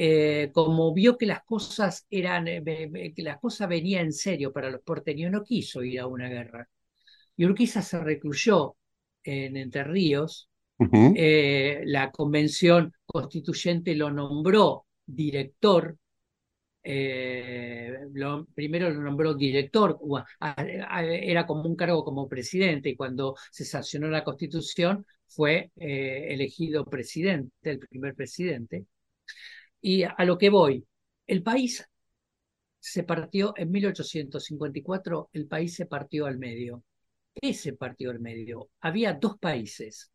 [0.00, 4.70] eh, como vio que las cosas eran, eh, que las cosas venían en serio para
[4.70, 6.68] los porteños, no quiso ir a una guerra.
[7.36, 8.76] Y Urquiza se recluyó
[9.24, 10.48] en Entre Ríos,
[11.16, 15.98] eh, la convención constituyente lo nombró director,
[16.84, 19.98] eh, lo, primero lo nombró director,
[20.40, 27.50] era como un cargo como presidente y cuando se sancionó la constitución fue elegido presidente,
[27.62, 28.86] el primer presidente.
[29.80, 30.86] Y a lo que voy,
[31.26, 31.86] el país
[32.80, 36.84] se partió en 1854, el país se partió al medio.
[37.34, 38.70] ¿Qué se partió al medio?
[38.80, 40.10] Había dos países,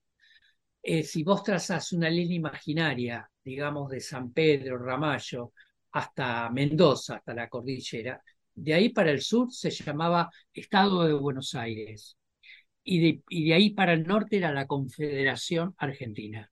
[0.81, 5.53] eh, si vos trazás una línea imaginaria, digamos, de San Pedro, Ramallo,
[5.91, 8.21] hasta Mendoza, hasta la cordillera,
[8.55, 12.17] de ahí para el sur se llamaba Estado de Buenos Aires.
[12.83, 16.51] Y de, y de ahí para el norte era la Confederación Argentina.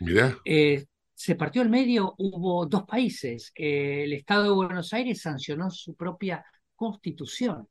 [0.00, 0.36] Mira.
[0.44, 0.84] Eh,
[1.22, 3.52] se partió al medio, hubo dos países.
[3.54, 6.44] Eh, el Estado de Buenos Aires sancionó su propia
[6.74, 7.68] constitución.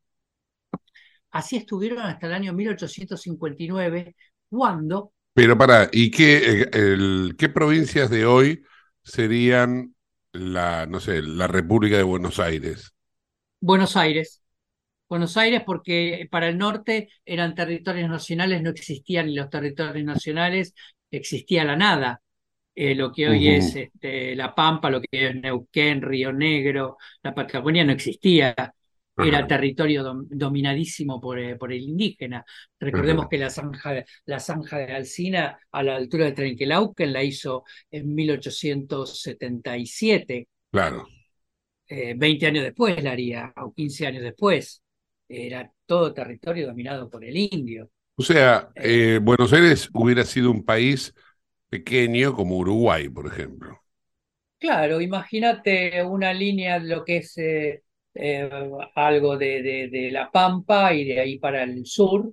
[1.32, 4.16] Así estuvieron hasta el año 1859,
[4.48, 5.12] cuando...
[5.34, 8.62] Pero para, ¿y qué, el, qué provincias de hoy
[9.02, 9.94] serían
[10.32, 12.94] la, no sé, la República de Buenos Aires?
[13.60, 14.40] Buenos Aires.
[15.10, 20.74] Buenos Aires porque para el norte eran territorios nacionales, no existían ni los territorios nacionales,
[21.10, 22.22] existía la nada.
[22.74, 27.34] Eh, lo que hoy es este, La Pampa, lo que es Neuquén, Río Negro, la
[27.34, 28.54] Patagonia no existía
[29.18, 32.44] era territorio dominadísimo por, eh, por, el indígena.
[32.80, 37.22] Recordemos que la zanja, de, la zanja de Alcina a la altura de Trenquelauquen la
[37.22, 40.48] hizo en 1877.
[40.70, 41.06] Claro.
[41.88, 44.82] 20 eh, años después la haría, o 15 años después.
[45.28, 47.90] Era todo territorio dominado por el indio.
[48.16, 51.14] O sea, eh, Buenos Aires hubiera sido un país
[51.72, 53.80] pequeño como Uruguay, por ejemplo.
[54.58, 57.80] Claro, imagínate una línea de lo que es eh,
[58.94, 62.30] algo de, de, La Pampa y de ahí para el sur,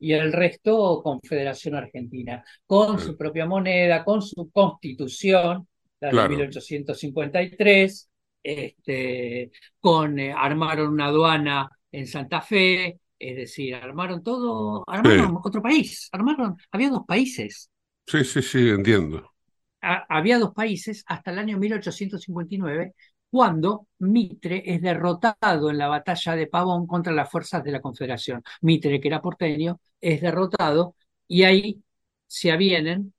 [0.00, 5.68] y el resto Confederación Argentina, con su propia moneda, con su constitución,
[6.00, 8.10] la de 1853,
[8.42, 15.62] este, con, eh, armaron una aduana en Santa Fe, es decir, armaron todo, armaron otro
[15.62, 17.70] país, armaron, había dos países.
[18.06, 19.32] Sí, sí, sí, entiendo.
[19.80, 22.94] había dos países hasta el año 1859
[23.30, 28.42] cuando Mitre es derrotado en la batalla de Pavón contra las fuerzas de la Confederación.
[28.62, 30.94] Mitre, que era porteño, es derrotado
[31.26, 31.82] y ahí
[32.26, 33.12] se avienen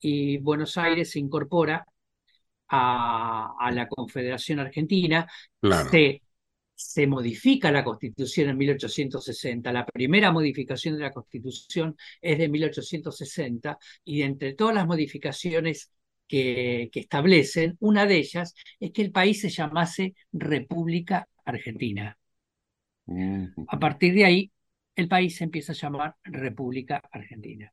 [0.00, 1.86] y Buenos Aires se incorpora
[2.68, 5.26] a, la Confederación Argentina.
[5.90, 6.22] Se,
[6.80, 9.72] se modifica la Constitución en 1860.
[9.72, 15.92] La primera modificación de la Constitución es de 1860 y entre todas las modificaciones
[16.26, 22.16] que, establecen, una de ellas es que el país se llamase República Argentina.
[23.68, 24.52] A partir de ahí,
[24.96, 27.72] el país se empieza a llamar República Argentina.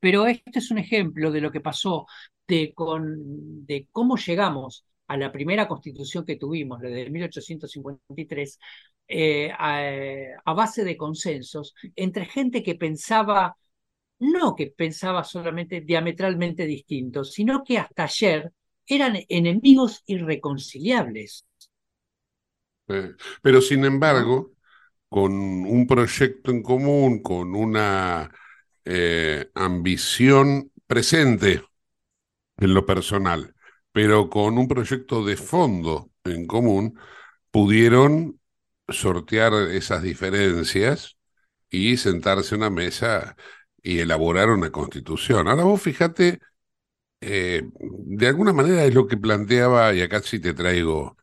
[0.00, 2.06] Pero este es un ejemplo de lo que pasó,
[2.48, 8.58] de, con, de cómo llegamos a la primera constitución que tuvimos, la de 1853,
[9.08, 13.56] eh, a, base de consensos entre gente que pensaba
[14.20, 18.52] no que pensaba solamente diametralmente distintos, sino que hasta ayer
[18.86, 21.44] eran enemigos irreconciliables.
[23.42, 24.52] pero sin embargo,
[25.08, 28.30] con un proyecto en común, con una
[28.84, 31.62] eh, ambición presente
[32.56, 33.54] en lo personal,
[33.92, 36.98] pero con un proyecto de fondo en común,
[37.50, 38.40] pudieron
[38.88, 41.16] sortear esas diferencias
[41.70, 43.36] y sentarse a una mesa
[43.82, 45.48] y elaborar una constitución.
[45.48, 46.40] Ahora vos fíjate,
[47.20, 51.16] eh, de alguna manera es lo que planteaba, y acá te traigo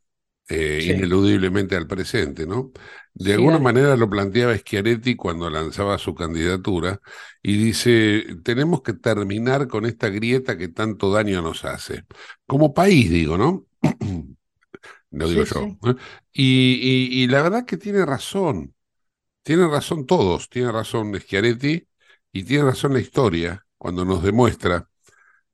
[0.50, 2.72] eh, ineludiblemente al presente, ¿no?
[3.14, 7.00] De alguna manera lo planteaba Schiaretti cuando lanzaba su candidatura
[7.44, 12.06] y dice, tenemos que terminar con esta grieta que tanto daño nos hace.
[12.48, 13.68] Como país, digo, ¿no?
[15.12, 15.78] lo digo yo.
[16.34, 18.74] Y, y, la verdad que tiene razón.
[19.44, 20.50] Tiene razón todos.
[20.50, 21.88] Tiene razón Schiaretti
[22.32, 24.90] y tiene razón la historia cuando nos demuestra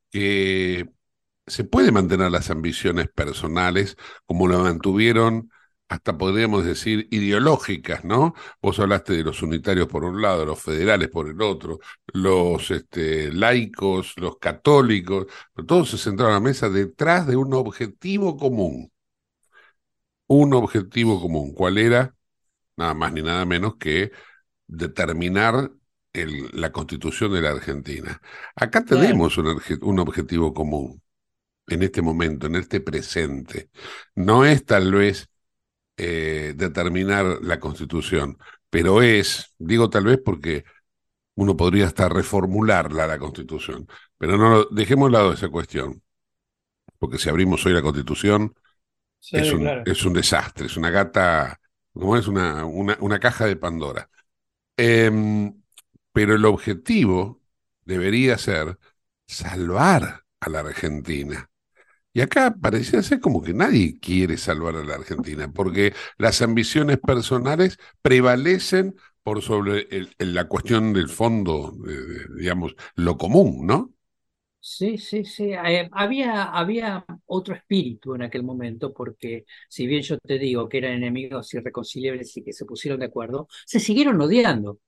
[0.09, 0.89] que
[1.47, 5.51] se puede mantener las ambiciones personales como lo mantuvieron
[5.87, 8.33] hasta podríamos decir ideológicas, ¿no?
[8.61, 13.31] Vos hablaste de los unitarios por un lado, los federales por el otro, los este,
[13.31, 18.91] laicos, los católicos, pero todos se centraron a la mesa detrás de un objetivo común.
[20.27, 21.53] Un objetivo común.
[21.53, 22.15] ¿Cuál era?
[22.77, 24.11] Nada más ni nada menos que
[24.67, 25.71] determinar
[26.13, 28.21] el, la constitución de la Argentina.
[28.55, 31.01] Acá tenemos un, un objetivo común
[31.67, 33.69] en este momento, en este presente.
[34.15, 35.29] No es tal vez
[35.97, 38.37] eh, determinar la constitución,
[38.69, 40.65] pero es, digo tal vez porque
[41.35, 43.87] uno podría hasta reformularla la constitución,
[44.17, 46.01] pero no dejemos de lado esa cuestión,
[46.99, 48.55] porque si abrimos hoy la constitución
[49.31, 51.59] es, un, es un desastre, es una gata,
[51.93, 54.09] como es una, una, una caja de Pandora.
[54.77, 55.61] Em,
[56.11, 57.41] pero el objetivo
[57.85, 58.77] debería ser
[59.27, 61.49] salvar a la Argentina.
[62.15, 66.99] Y acá parecía ser como que nadie quiere salvar a la Argentina, porque las ambiciones
[66.99, 69.87] personales prevalecen por sobre
[70.19, 71.75] la cuestión del fondo,
[72.37, 73.93] digamos, lo común, ¿no?
[74.59, 75.51] Sí, sí, sí.
[75.53, 80.79] Eh, había, había otro espíritu en aquel momento, porque si bien yo te digo que
[80.79, 84.79] eran enemigos irreconciliables y que se pusieron de acuerdo, se siguieron odiando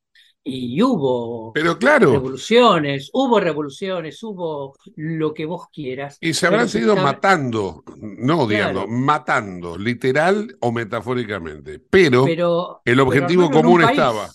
[0.48, 6.18] y hubo pero claro, revoluciones, hubo revoluciones, hubo lo que vos quieras.
[6.22, 11.80] Y se habrán seguido matando, no odiando, matando, literal o metafóricamente.
[11.80, 14.30] Pero, el objetivo común estaba.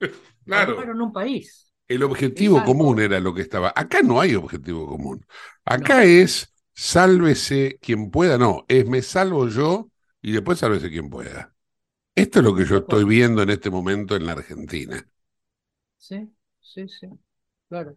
[0.44, 0.82] claro.
[0.82, 1.72] en un país.
[1.88, 3.72] El objetivo común era lo que estaba.
[3.74, 5.24] Acá no hay objetivo común.
[5.64, 9.88] Acá es sálvese quien pueda, no, es me salvo yo
[10.20, 11.54] y después sálvese quien pueda.
[12.14, 15.06] Esto es lo que yo estoy viendo en este momento en la Argentina.
[16.06, 17.08] Sí, sí, sí,
[17.68, 17.96] claro.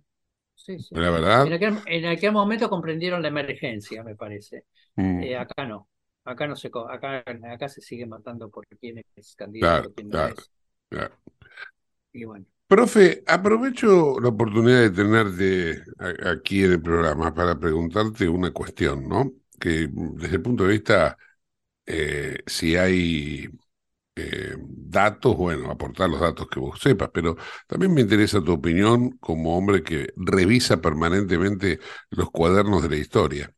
[0.55, 0.95] Sí, sí.
[0.95, 1.45] La verdad.
[1.85, 4.65] En aquel, momento comprendieron la emergencia, me parece.
[4.95, 5.21] Mm.
[5.21, 5.87] Eh, acá no.
[6.23, 10.35] Acá no se acá, acá se sigue matando por quién es candidato, claro,
[10.89, 11.15] claro,
[12.11, 12.45] Y bueno.
[12.67, 15.83] Profe, aprovecho la oportunidad de tenerte
[16.27, 19.31] aquí en el programa para preguntarte una cuestión, ¿no?
[19.59, 21.17] Que desde el punto de vista,
[21.85, 23.49] eh, si hay
[24.21, 29.11] eh, datos, bueno, aportar los datos que vos sepas, pero también me interesa tu opinión
[29.19, 33.53] como hombre que revisa permanentemente los cuadernos de la historia.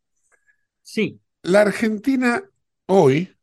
[0.81, 1.19] Sí.
[1.43, 2.43] La Argentina
[2.85, 3.35] hoy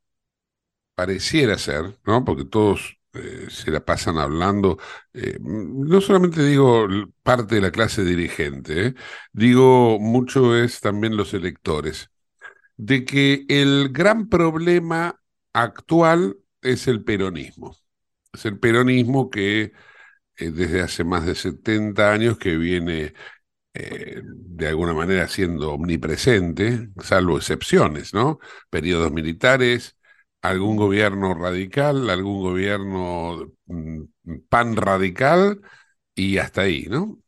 [0.94, 2.24] pareciera ser, ¿no?
[2.24, 4.78] Porque todos eh, se la pasan hablando,
[5.14, 6.86] eh, no solamente digo
[7.22, 8.94] parte de la clase dirigente,
[9.32, 12.10] digo mucho es también los electores,
[12.76, 15.20] de que el gran problema
[15.52, 17.76] actual es el peronismo.
[18.32, 19.72] Es el peronismo que
[20.36, 23.14] eh, desde hace más de 70 años que viene
[23.74, 28.40] eh, de alguna manera siendo omnipresente, salvo excepciones, ¿no?
[28.70, 29.96] Periodos militares,
[30.42, 34.02] algún gobierno radical, algún gobierno mm,
[34.48, 35.61] pan radical
[36.14, 37.20] y hasta ahí, ¿no?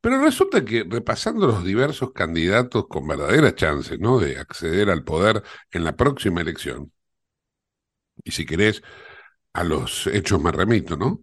[0.00, 4.18] Pero resulta que repasando los diversos candidatos con verdaderas chances, ¿no?
[4.18, 6.92] De acceder al poder en la próxima elección,
[8.24, 8.82] y si querés,
[9.52, 11.20] a los hechos me remito, ¿no?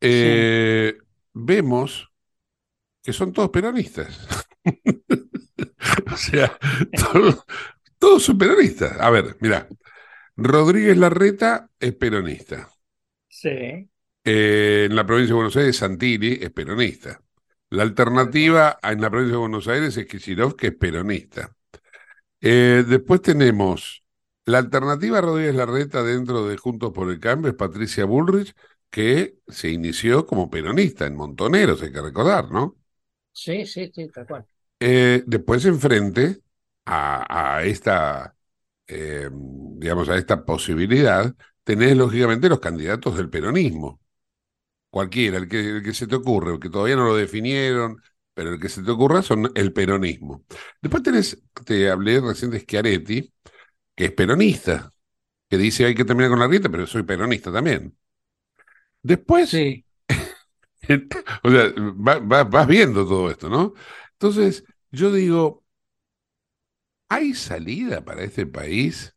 [0.00, 0.96] Eh,
[1.32, 2.10] vemos
[3.02, 4.46] que son todos peronistas.
[6.12, 6.58] o sea,
[7.98, 8.98] todos, son peronistas.
[9.00, 9.68] A ver, mira,
[10.36, 12.68] Rodríguez Larreta es peronista.
[13.28, 13.88] Sí.
[14.24, 17.20] Eh, en la provincia de Buenos Aires, Santilli es peronista.
[17.70, 21.54] La alternativa en la provincia de Buenos Aires es Kicillof, que es peronista.
[22.40, 24.01] Eh, después tenemos
[24.46, 28.54] la alternativa a Rodríguez Larreta dentro de Juntos por el Cambio es Patricia Bullrich,
[28.90, 32.76] que se inició como peronista en Montoneros, hay que recordar, ¿no?
[33.32, 34.46] Sí, sí, sí, tal cual.
[34.80, 36.40] Eh, después enfrente
[36.86, 38.36] a, a esta,
[38.86, 41.34] eh, digamos, a esta posibilidad,
[41.64, 44.00] tenés lógicamente los candidatos del peronismo.
[44.90, 47.98] Cualquiera, el que, el que se te ocurre, que todavía no lo definieron,
[48.34, 50.44] pero el que se te ocurra son el peronismo.
[50.82, 53.32] Después tenés, te hablé recién de Schiaretti,
[53.94, 54.90] que es peronista,
[55.48, 57.96] que dice hay que terminar con la rieta, pero soy peronista también.
[59.02, 59.84] Después, sí.
[61.42, 63.74] o sea, vas viendo todo esto, ¿no?
[64.12, 65.64] Entonces, yo digo,
[67.08, 69.14] ¿hay salida para este país?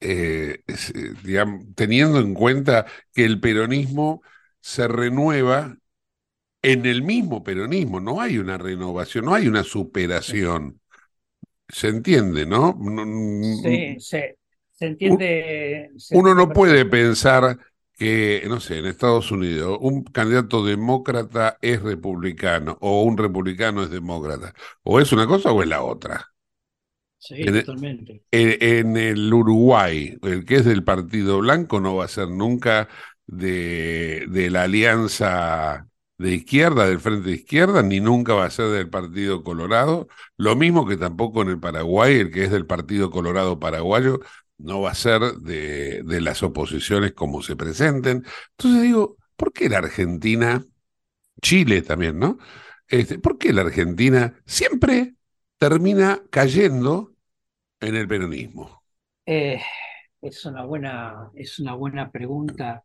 [0.00, 4.22] Eh, eh, digamos, teniendo en cuenta que el peronismo
[4.60, 5.76] se renueva
[6.62, 10.79] en el mismo peronismo, no hay una renovación, no hay una superación.
[11.72, 12.74] Se entiende, ¿no?
[13.62, 14.38] Sí, se,
[14.80, 15.90] entiende.
[16.10, 17.58] uno no puede pensar
[17.94, 23.90] que, no sé, en Estados Unidos un candidato demócrata es republicano o un republicano es
[23.90, 24.54] demócrata.
[24.82, 26.26] O es una cosa o es la otra.
[27.18, 28.24] Sí, En el- totalmente.
[28.32, 28.58] En,
[28.90, 32.88] en el Uruguay, el que es del Partido Blanco no va a ser nunca
[33.26, 35.89] de, de la alianza
[36.20, 40.06] de izquierda, del Frente de Izquierda, ni nunca va a ser del Partido Colorado.
[40.36, 44.20] Lo mismo que tampoco en el Paraguay, el que es del Partido Colorado Paraguayo,
[44.58, 48.26] no va a ser de, de las oposiciones como se presenten.
[48.50, 50.62] Entonces digo, ¿por qué la Argentina,
[51.40, 52.36] Chile también, ¿no?
[52.86, 55.14] Este, ¿por qué la Argentina siempre
[55.56, 57.14] termina cayendo
[57.80, 58.82] en el peronismo?
[59.24, 59.58] Eh,
[60.20, 62.84] es una buena, es una buena pregunta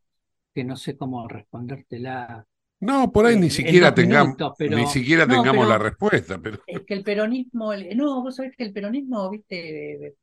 [0.53, 2.47] que no sé cómo respondértela.
[2.79, 6.59] No, por ahí ni siquiera minutos, pero- ni siquiera no, tengamos pero la respuesta, pero
[6.67, 10.15] Es que el peronismo, el- no, vos sabés que el peronismo, viste,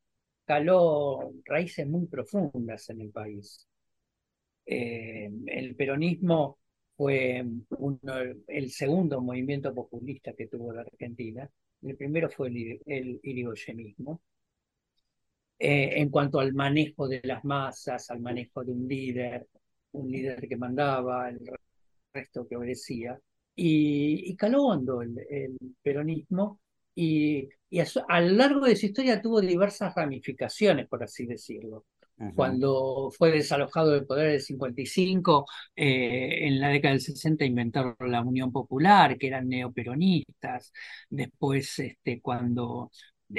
[0.44, 3.66] caló raíces muy profundas en el país.
[4.66, 6.58] Eh, el peronismo
[6.96, 7.44] fue
[7.78, 8.00] uno-
[8.46, 11.48] el segundo movimiento populista que tuvo la Argentina.
[11.82, 14.20] El primero fue el, el irigoyenismo.
[15.58, 19.46] Eh, en cuanto al manejo de las masas, al manejo de un líder,
[19.92, 21.40] un líder que mandaba, el
[22.14, 23.18] resto que obedecía.
[23.54, 26.60] Y, y caló hondo el, el peronismo
[26.94, 31.26] y, y a, su- a lo largo de su historia tuvo diversas ramificaciones, por así
[31.26, 31.84] decirlo.
[32.34, 35.46] Cuando fue desalojado del poder del 55,
[35.76, 40.72] eh, en la década del 60 inventaron la Unión Popular, que eran neoperonistas.
[41.10, 42.90] Después, este, cuando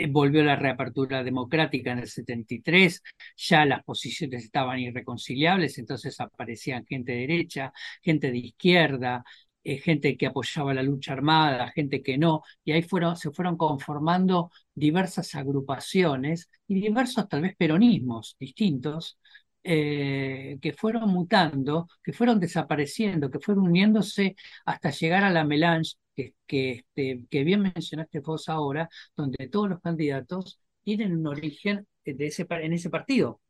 [0.10, 3.02] volvió la reapertura democrática en el 73,
[3.38, 9.24] ya las posiciones estaban irreconciliables, entonces aparecían gente de derecha, gente de izquierda,
[9.64, 13.56] eh, gente que apoyaba la lucha armada, gente que no, y ahí fueron, se fueron
[13.58, 19.18] conformando diversas agrupaciones y diversos tal vez peronismos distintos
[19.64, 24.36] eh, que fueron mutando, que fueron desapareciendo, que fueron uniéndose
[24.66, 29.70] hasta llegar a la melange que, que, este, que bien mencionaste vos ahora, donde todos
[29.70, 33.42] los candidatos tienen un origen de ese, en ese partido.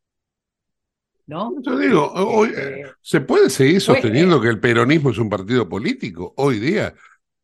[1.26, 1.54] ¿No?
[1.62, 5.68] yo digo, hoy, Este, ¿se puede seguir fue- sosteniendo que el peronismo es un partido
[5.68, 6.94] político hoy día?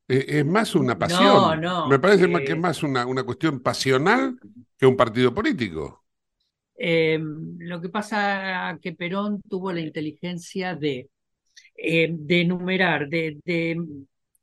[0.08, 1.28] Eh, es más una pasión.
[1.34, 4.38] No, no, Me parece más eh, que es más una, una cuestión pasional
[4.78, 6.04] que un partido político.
[6.82, 7.18] Eh,
[7.58, 11.10] lo que pasa que Perón tuvo la inteligencia de,
[11.76, 13.76] eh, de enumerar, de, de,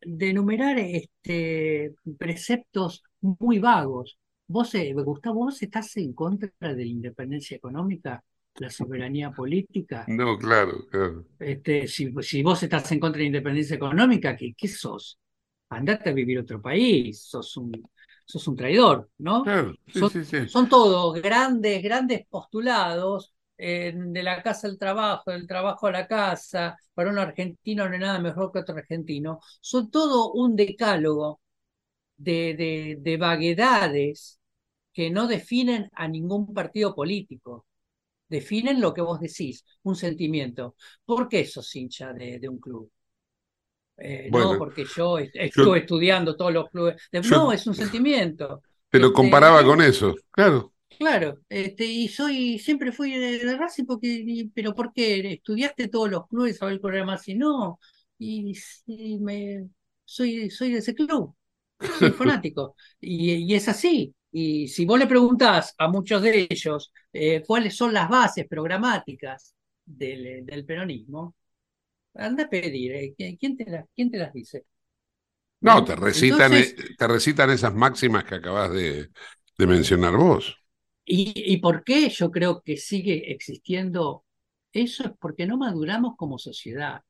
[0.01, 4.17] de enumerar este, preceptos muy vagos.
[4.47, 8.23] Vos, eh, Gustavo, vos estás en contra de la independencia económica,
[8.55, 10.05] la soberanía política.
[10.07, 11.25] No, claro, claro.
[11.39, 15.19] Este, si, si vos estás en contra de la independencia económica, ¿qué, qué sos?
[15.69, 17.71] Andate a vivir a otro país, sos un,
[18.25, 19.43] sos un traidor, ¿no?
[19.87, 20.47] sí, son, sí, sí.
[20.47, 26.07] son todos grandes, grandes postulados eh, de la casa al trabajo, del trabajo a la
[26.07, 29.39] casa, para un argentino no hay nada mejor que otro argentino.
[29.61, 31.41] Son todo un decálogo
[32.17, 34.39] de, de, de vaguedades
[34.93, 37.65] que no definen a ningún partido político.
[38.29, 40.75] Definen lo que vos decís, un sentimiento.
[41.05, 42.91] ¿Por qué sos hincha de, de un club?
[43.97, 47.01] Eh, Bueno, no, porque yo est- yo- estuve estudiando todos los clubes.
[47.11, 48.63] Yo- no, es un sentimiento.
[48.89, 50.73] Te lo Este, comparaba con eso, claro.
[50.89, 55.33] Claro, este, y soy, siempre fui de, de Racing porque, y- pero ¿por qué?
[55.33, 57.27] ¿Estudiaste todos los clubes, sabés correr más?
[57.27, 57.79] Y no,
[58.17, 58.53] y,
[59.19, 59.69] me,
[60.05, 61.35] soy, soy de ese club,
[61.87, 64.15] soy fanático, y, y es así.
[64.31, 69.55] Y si vos le preguntás a muchos de ellos eh, cuáles son las bases programáticas
[69.85, 71.35] del, del peronismo,
[72.15, 74.65] anda a pedir, eh, ¿quién te las, quién te las dice?
[75.59, 79.09] No, te recitan, Entonces- eh, te recitan esas máximas que acabas de,
[79.57, 80.57] de mencionar vos.
[81.09, 84.25] ¿Y, por qué yo creo que sigue existiendo
[84.73, 85.05] eso?
[85.05, 87.01] Es porque no maduramos como sociedad.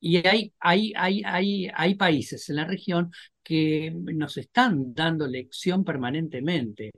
[0.00, 3.10] Y hay, hay, hay, hay, países en la región
[3.42, 6.90] que nos están dando lección permanentemente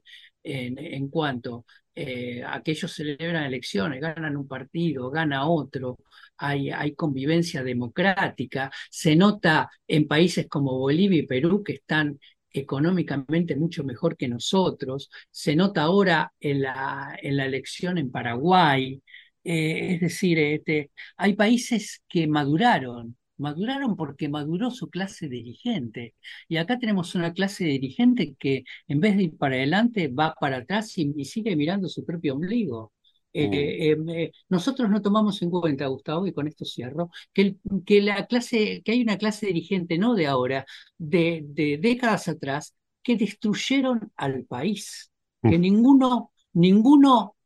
[0.42, 5.98] en, en cuanto eh, a que celebran elecciones, ganan un partido, gana otro,
[6.36, 12.18] hay, hay convivencia democrática, se nota en países como Bolivia y Perú que están
[12.60, 19.02] económicamente mucho mejor que nosotros, se nota ahora en la, en la elección en Paraguay,
[19.44, 26.14] eh, es decir, este, hay países que maduraron, maduraron porque maduró su clase dirigente.
[26.48, 30.58] Y acá tenemos una clase dirigente que en vez de ir para adelante va para
[30.58, 32.92] atrás y, y sigue mirando su propio ombligo.
[33.38, 37.60] Eh, eh, eh, nosotros no tomamos en cuenta, Gustavo, y con esto cierro, que, el-
[37.84, 40.64] que la clase, que hay una clase dirigente no de ahora,
[40.98, 45.12] de, de décadas atrás, que destruyeron al país,
[45.44, 47.36] que ninguno, ninguno,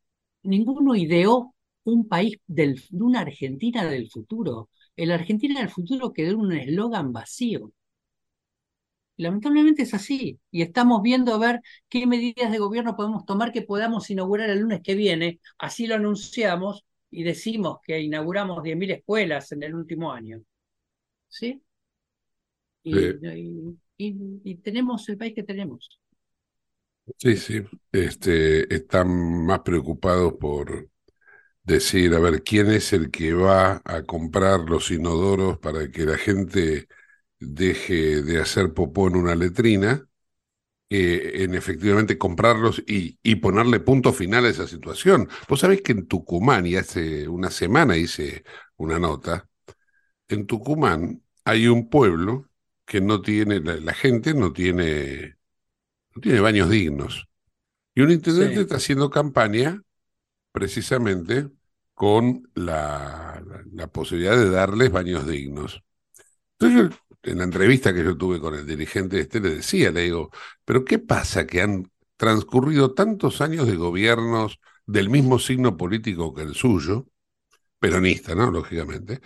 [0.43, 4.70] ninguno ideó un país del, de una Argentina del futuro.
[4.97, 7.72] El Argentina del futuro quedó en un eslogan vacío.
[9.21, 10.41] Y lamentablemente es así.
[10.51, 11.61] Y estamos viendo a ver
[11.91, 15.41] qué medidas de gobierno podemos tomar que podamos inaugurar el lunes que viene.
[15.59, 20.41] Así lo anunciamos y decimos que inauguramos 10.000 escuelas en el último año.
[21.29, 21.62] ¿Sí?
[22.83, 25.99] Y, y- y- y tenemos el país que tenemos.
[27.18, 27.62] Sí, sí.
[27.93, 30.89] Este, están más preocupados por
[31.64, 36.18] decir, a ver, ¿quién es el que va a comprar los inodoros para que la
[36.18, 36.89] gente
[37.41, 40.07] deje de hacer popó en una letrina?
[40.88, 45.28] que en efectivamente comprarlos y, y ponerle punto final a esa situación.
[45.49, 48.45] Vos sabés que en Tucumán, y hace una semana hice
[48.76, 49.49] una nota,
[50.28, 52.49] en Tucumán hay un pueblo
[52.86, 55.36] que no tiene, la, la gente no tiene,
[56.14, 57.28] no tiene baños dignos.
[57.95, 58.62] Y un intendente Sí.
[58.62, 59.82] está haciendo campaña
[60.53, 61.49] precisamente
[61.95, 65.82] con la, la- la posibilidad de darles baños dignos.
[66.59, 70.03] Entonces, yo, en la entrevista que yo tuve con el dirigente este, le decía, le
[70.03, 70.31] digo,
[70.64, 76.43] pero ¿qué pasa que han transcurrido tantos años de gobiernos del mismo signo político que
[76.43, 77.07] el suyo,
[77.79, 78.51] peronista, ¿no?
[78.51, 79.21] Lógicamente,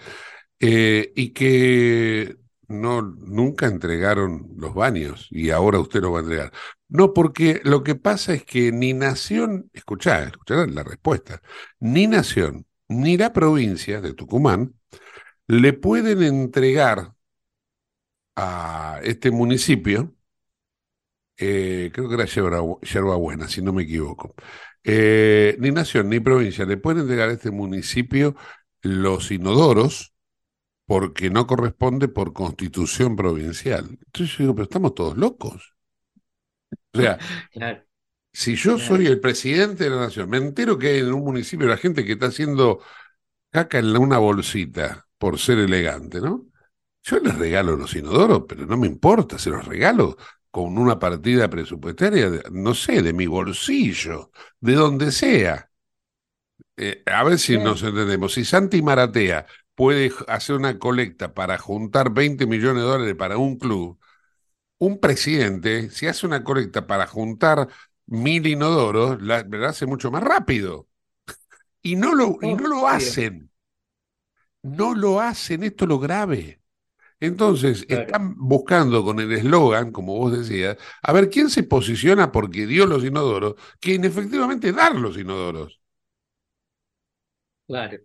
[0.60, 2.36] eh, y que
[2.68, 6.52] no, nunca entregaron los baños y ahora usted los va a entregar.
[6.88, 11.42] No, porque lo que pasa es que ni Nación, escuchá, escuchá la respuesta,
[11.80, 14.74] ni Nación ni la provincia de Tucumán
[15.46, 17.12] le pueden entregar
[18.36, 20.14] a este municipio,
[21.36, 24.34] eh, creo que era Yerba, Yerba Buena, si no me equivoco,
[24.84, 28.36] eh, ni Nación ni provincia le pueden entregar a este municipio
[28.82, 30.14] los inodoros
[30.86, 33.86] porque no corresponde por constitución provincial.
[34.06, 35.74] Entonces yo digo, pero estamos todos locos.
[36.92, 37.18] O sea,
[37.52, 37.84] Claro.
[38.32, 41.66] si yo soy el presidente de la nación, me entero que hay en un municipio
[41.66, 42.80] la gente que está haciendo
[43.50, 46.46] caca en una bolsita por ser elegante, ¿no?
[47.04, 50.16] Yo les regalo los inodoros, pero no me importa, se los regalo
[50.50, 54.30] con una partida presupuestaria, de- no sé, de mi bolsillo,
[54.60, 55.70] de donde sea.
[56.76, 58.34] Eh, a ver si nos entendemos.
[58.34, 63.58] Si Santi Maratea puede hacer una colecta para juntar 20 millones de dólares para un
[63.58, 63.98] club,
[64.78, 67.68] un presidente, si hace una colecta para juntar
[68.06, 70.88] mil inodoros, la, la hace mucho más rápido.
[71.82, 73.50] Y no lo, y no lo hacen.
[74.64, 76.60] No lo hacen, esto es lo grave.
[77.26, 82.66] Entonces, están buscando con el eslogan, como vos decías, a ver quién se posiciona porque
[82.66, 85.80] dio los inodoros, que efectivamente dar los inodoros.
[87.66, 87.98] Claro.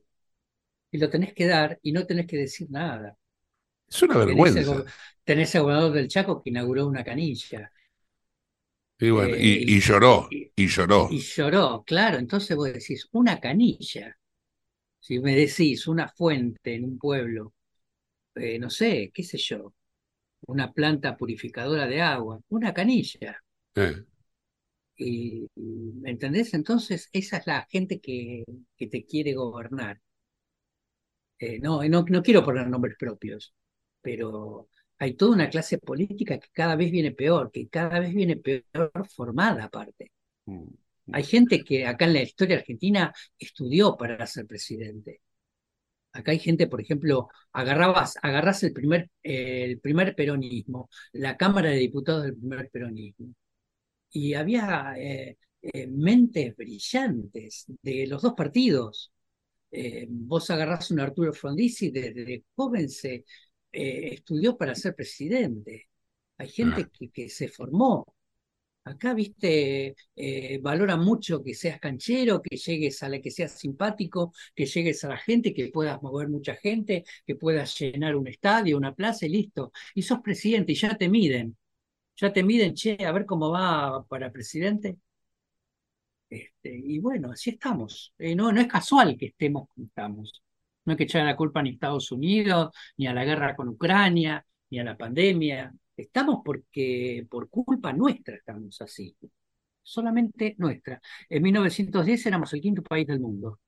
[0.92, 3.18] Y lo tenés que dar y no tenés que decir nada.
[3.88, 4.86] Es una Tenés el, vergüenza.
[5.26, 7.72] tenés el gobernador del Chaco que inauguró una canilla
[9.00, 11.10] Y bueno, eh, y, y- y lloró, y lloró.
[11.10, 12.18] y lloró, claro.
[12.18, 14.18] Entonces vos decís, una canilla.
[15.00, 17.54] Si me decís una fuente en un pueblo,
[18.36, 19.74] eh, no sé, qué sé yo,
[20.48, 23.44] una planta purificadora de agua, una canilla.
[23.76, 24.04] Eh,
[24.98, 26.54] Y, y, ¿me entendés?
[26.54, 28.44] Entonces, esa es la gente que,
[28.78, 30.00] que te quiere gobernar.
[31.40, 33.54] Eh, no, no, no quiero poner nombres propios,
[34.02, 34.68] pero
[34.98, 38.92] hay toda una clase política que cada vez viene peor, que cada vez viene peor
[39.10, 40.12] formada aparte.
[41.12, 45.22] Hay gente que acá en la historia argentina estudió para ser presidente.
[46.14, 51.70] Acá hay gente, por ejemplo, agarrabas, agarrás el primer, eh, el primer peronismo, la Cámara
[51.70, 53.34] de Diputados del primer peronismo,
[54.12, 59.12] y había eh, eh, mentes brillantes de los dos partidos.
[59.72, 63.26] Eh, vos agarrás un Arturo Frondizi, desde joven se
[63.72, 65.90] estudió para ser presidente.
[66.38, 68.06] Hay gente que, que se formó.
[68.90, 74.34] Acá, viste, eh, valora mucho que seas canchero, que llegues a la que seas simpático,
[74.56, 78.78] que llegues a la gente, que puedas mover mucha gente, que puedas llenar un estadio,
[78.78, 79.72] una plaza y listo.
[79.94, 81.56] Y sos presidente y ya te miden.
[82.18, 84.98] Ya te miden, che, a ver cómo va para presidente.
[86.30, 88.14] Este, y bueno, así estamos.
[88.18, 90.44] Eh, no, no es casual que estemos como estamos.
[90.86, 93.70] No hay que echar la culpa ni a Estados Unidos, ni a la guerra con
[93.70, 95.74] Ucrania, ni a la pandemia.
[96.02, 99.16] Estamos porque por culpa nuestra estamos así.
[99.84, 101.02] Solamente nuestra.
[101.28, 103.60] En 1910 éramos el quinto país del mundo.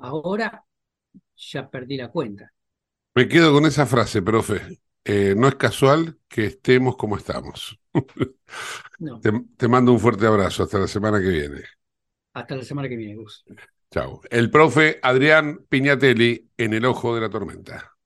[0.00, 0.64] Ahora
[1.36, 2.52] ya perdí la cuenta.
[3.14, 4.80] Me quedo con esa frase, profe.
[5.04, 7.78] Eh, no es casual que estemos como estamos.
[9.00, 9.20] No.
[9.20, 10.64] Te, te mando un fuerte abrazo.
[10.64, 11.62] Hasta la semana que viene.
[12.32, 13.44] Hasta la semana que viene, Gus.
[13.90, 14.20] Chao.
[14.30, 17.97] El profe Adrián Piñatelli en el ojo de la tormenta.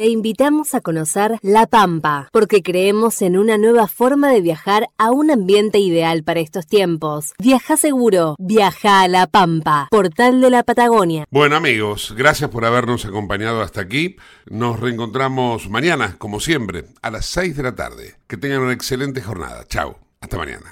[0.00, 5.10] Te invitamos a conocer La Pampa, porque creemos en una nueva forma de viajar a
[5.10, 7.34] un ambiente ideal para estos tiempos.
[7.38, 11.26] Viaja seguro, viaja a La Pampa, portal de la Patagonia.
[11.30, 14.16] Bueno amigos, gracias por habernos acompañado hasta aquí.
[14.46, 18.14] Nos reencontramos mañana, como siempre, a las 6 de la tarde.
[18.26, 19.66] Que tengan una excelente jornada.
[19.68, 19.98] Chao.
[20.22, 20.64] Hasta mañana.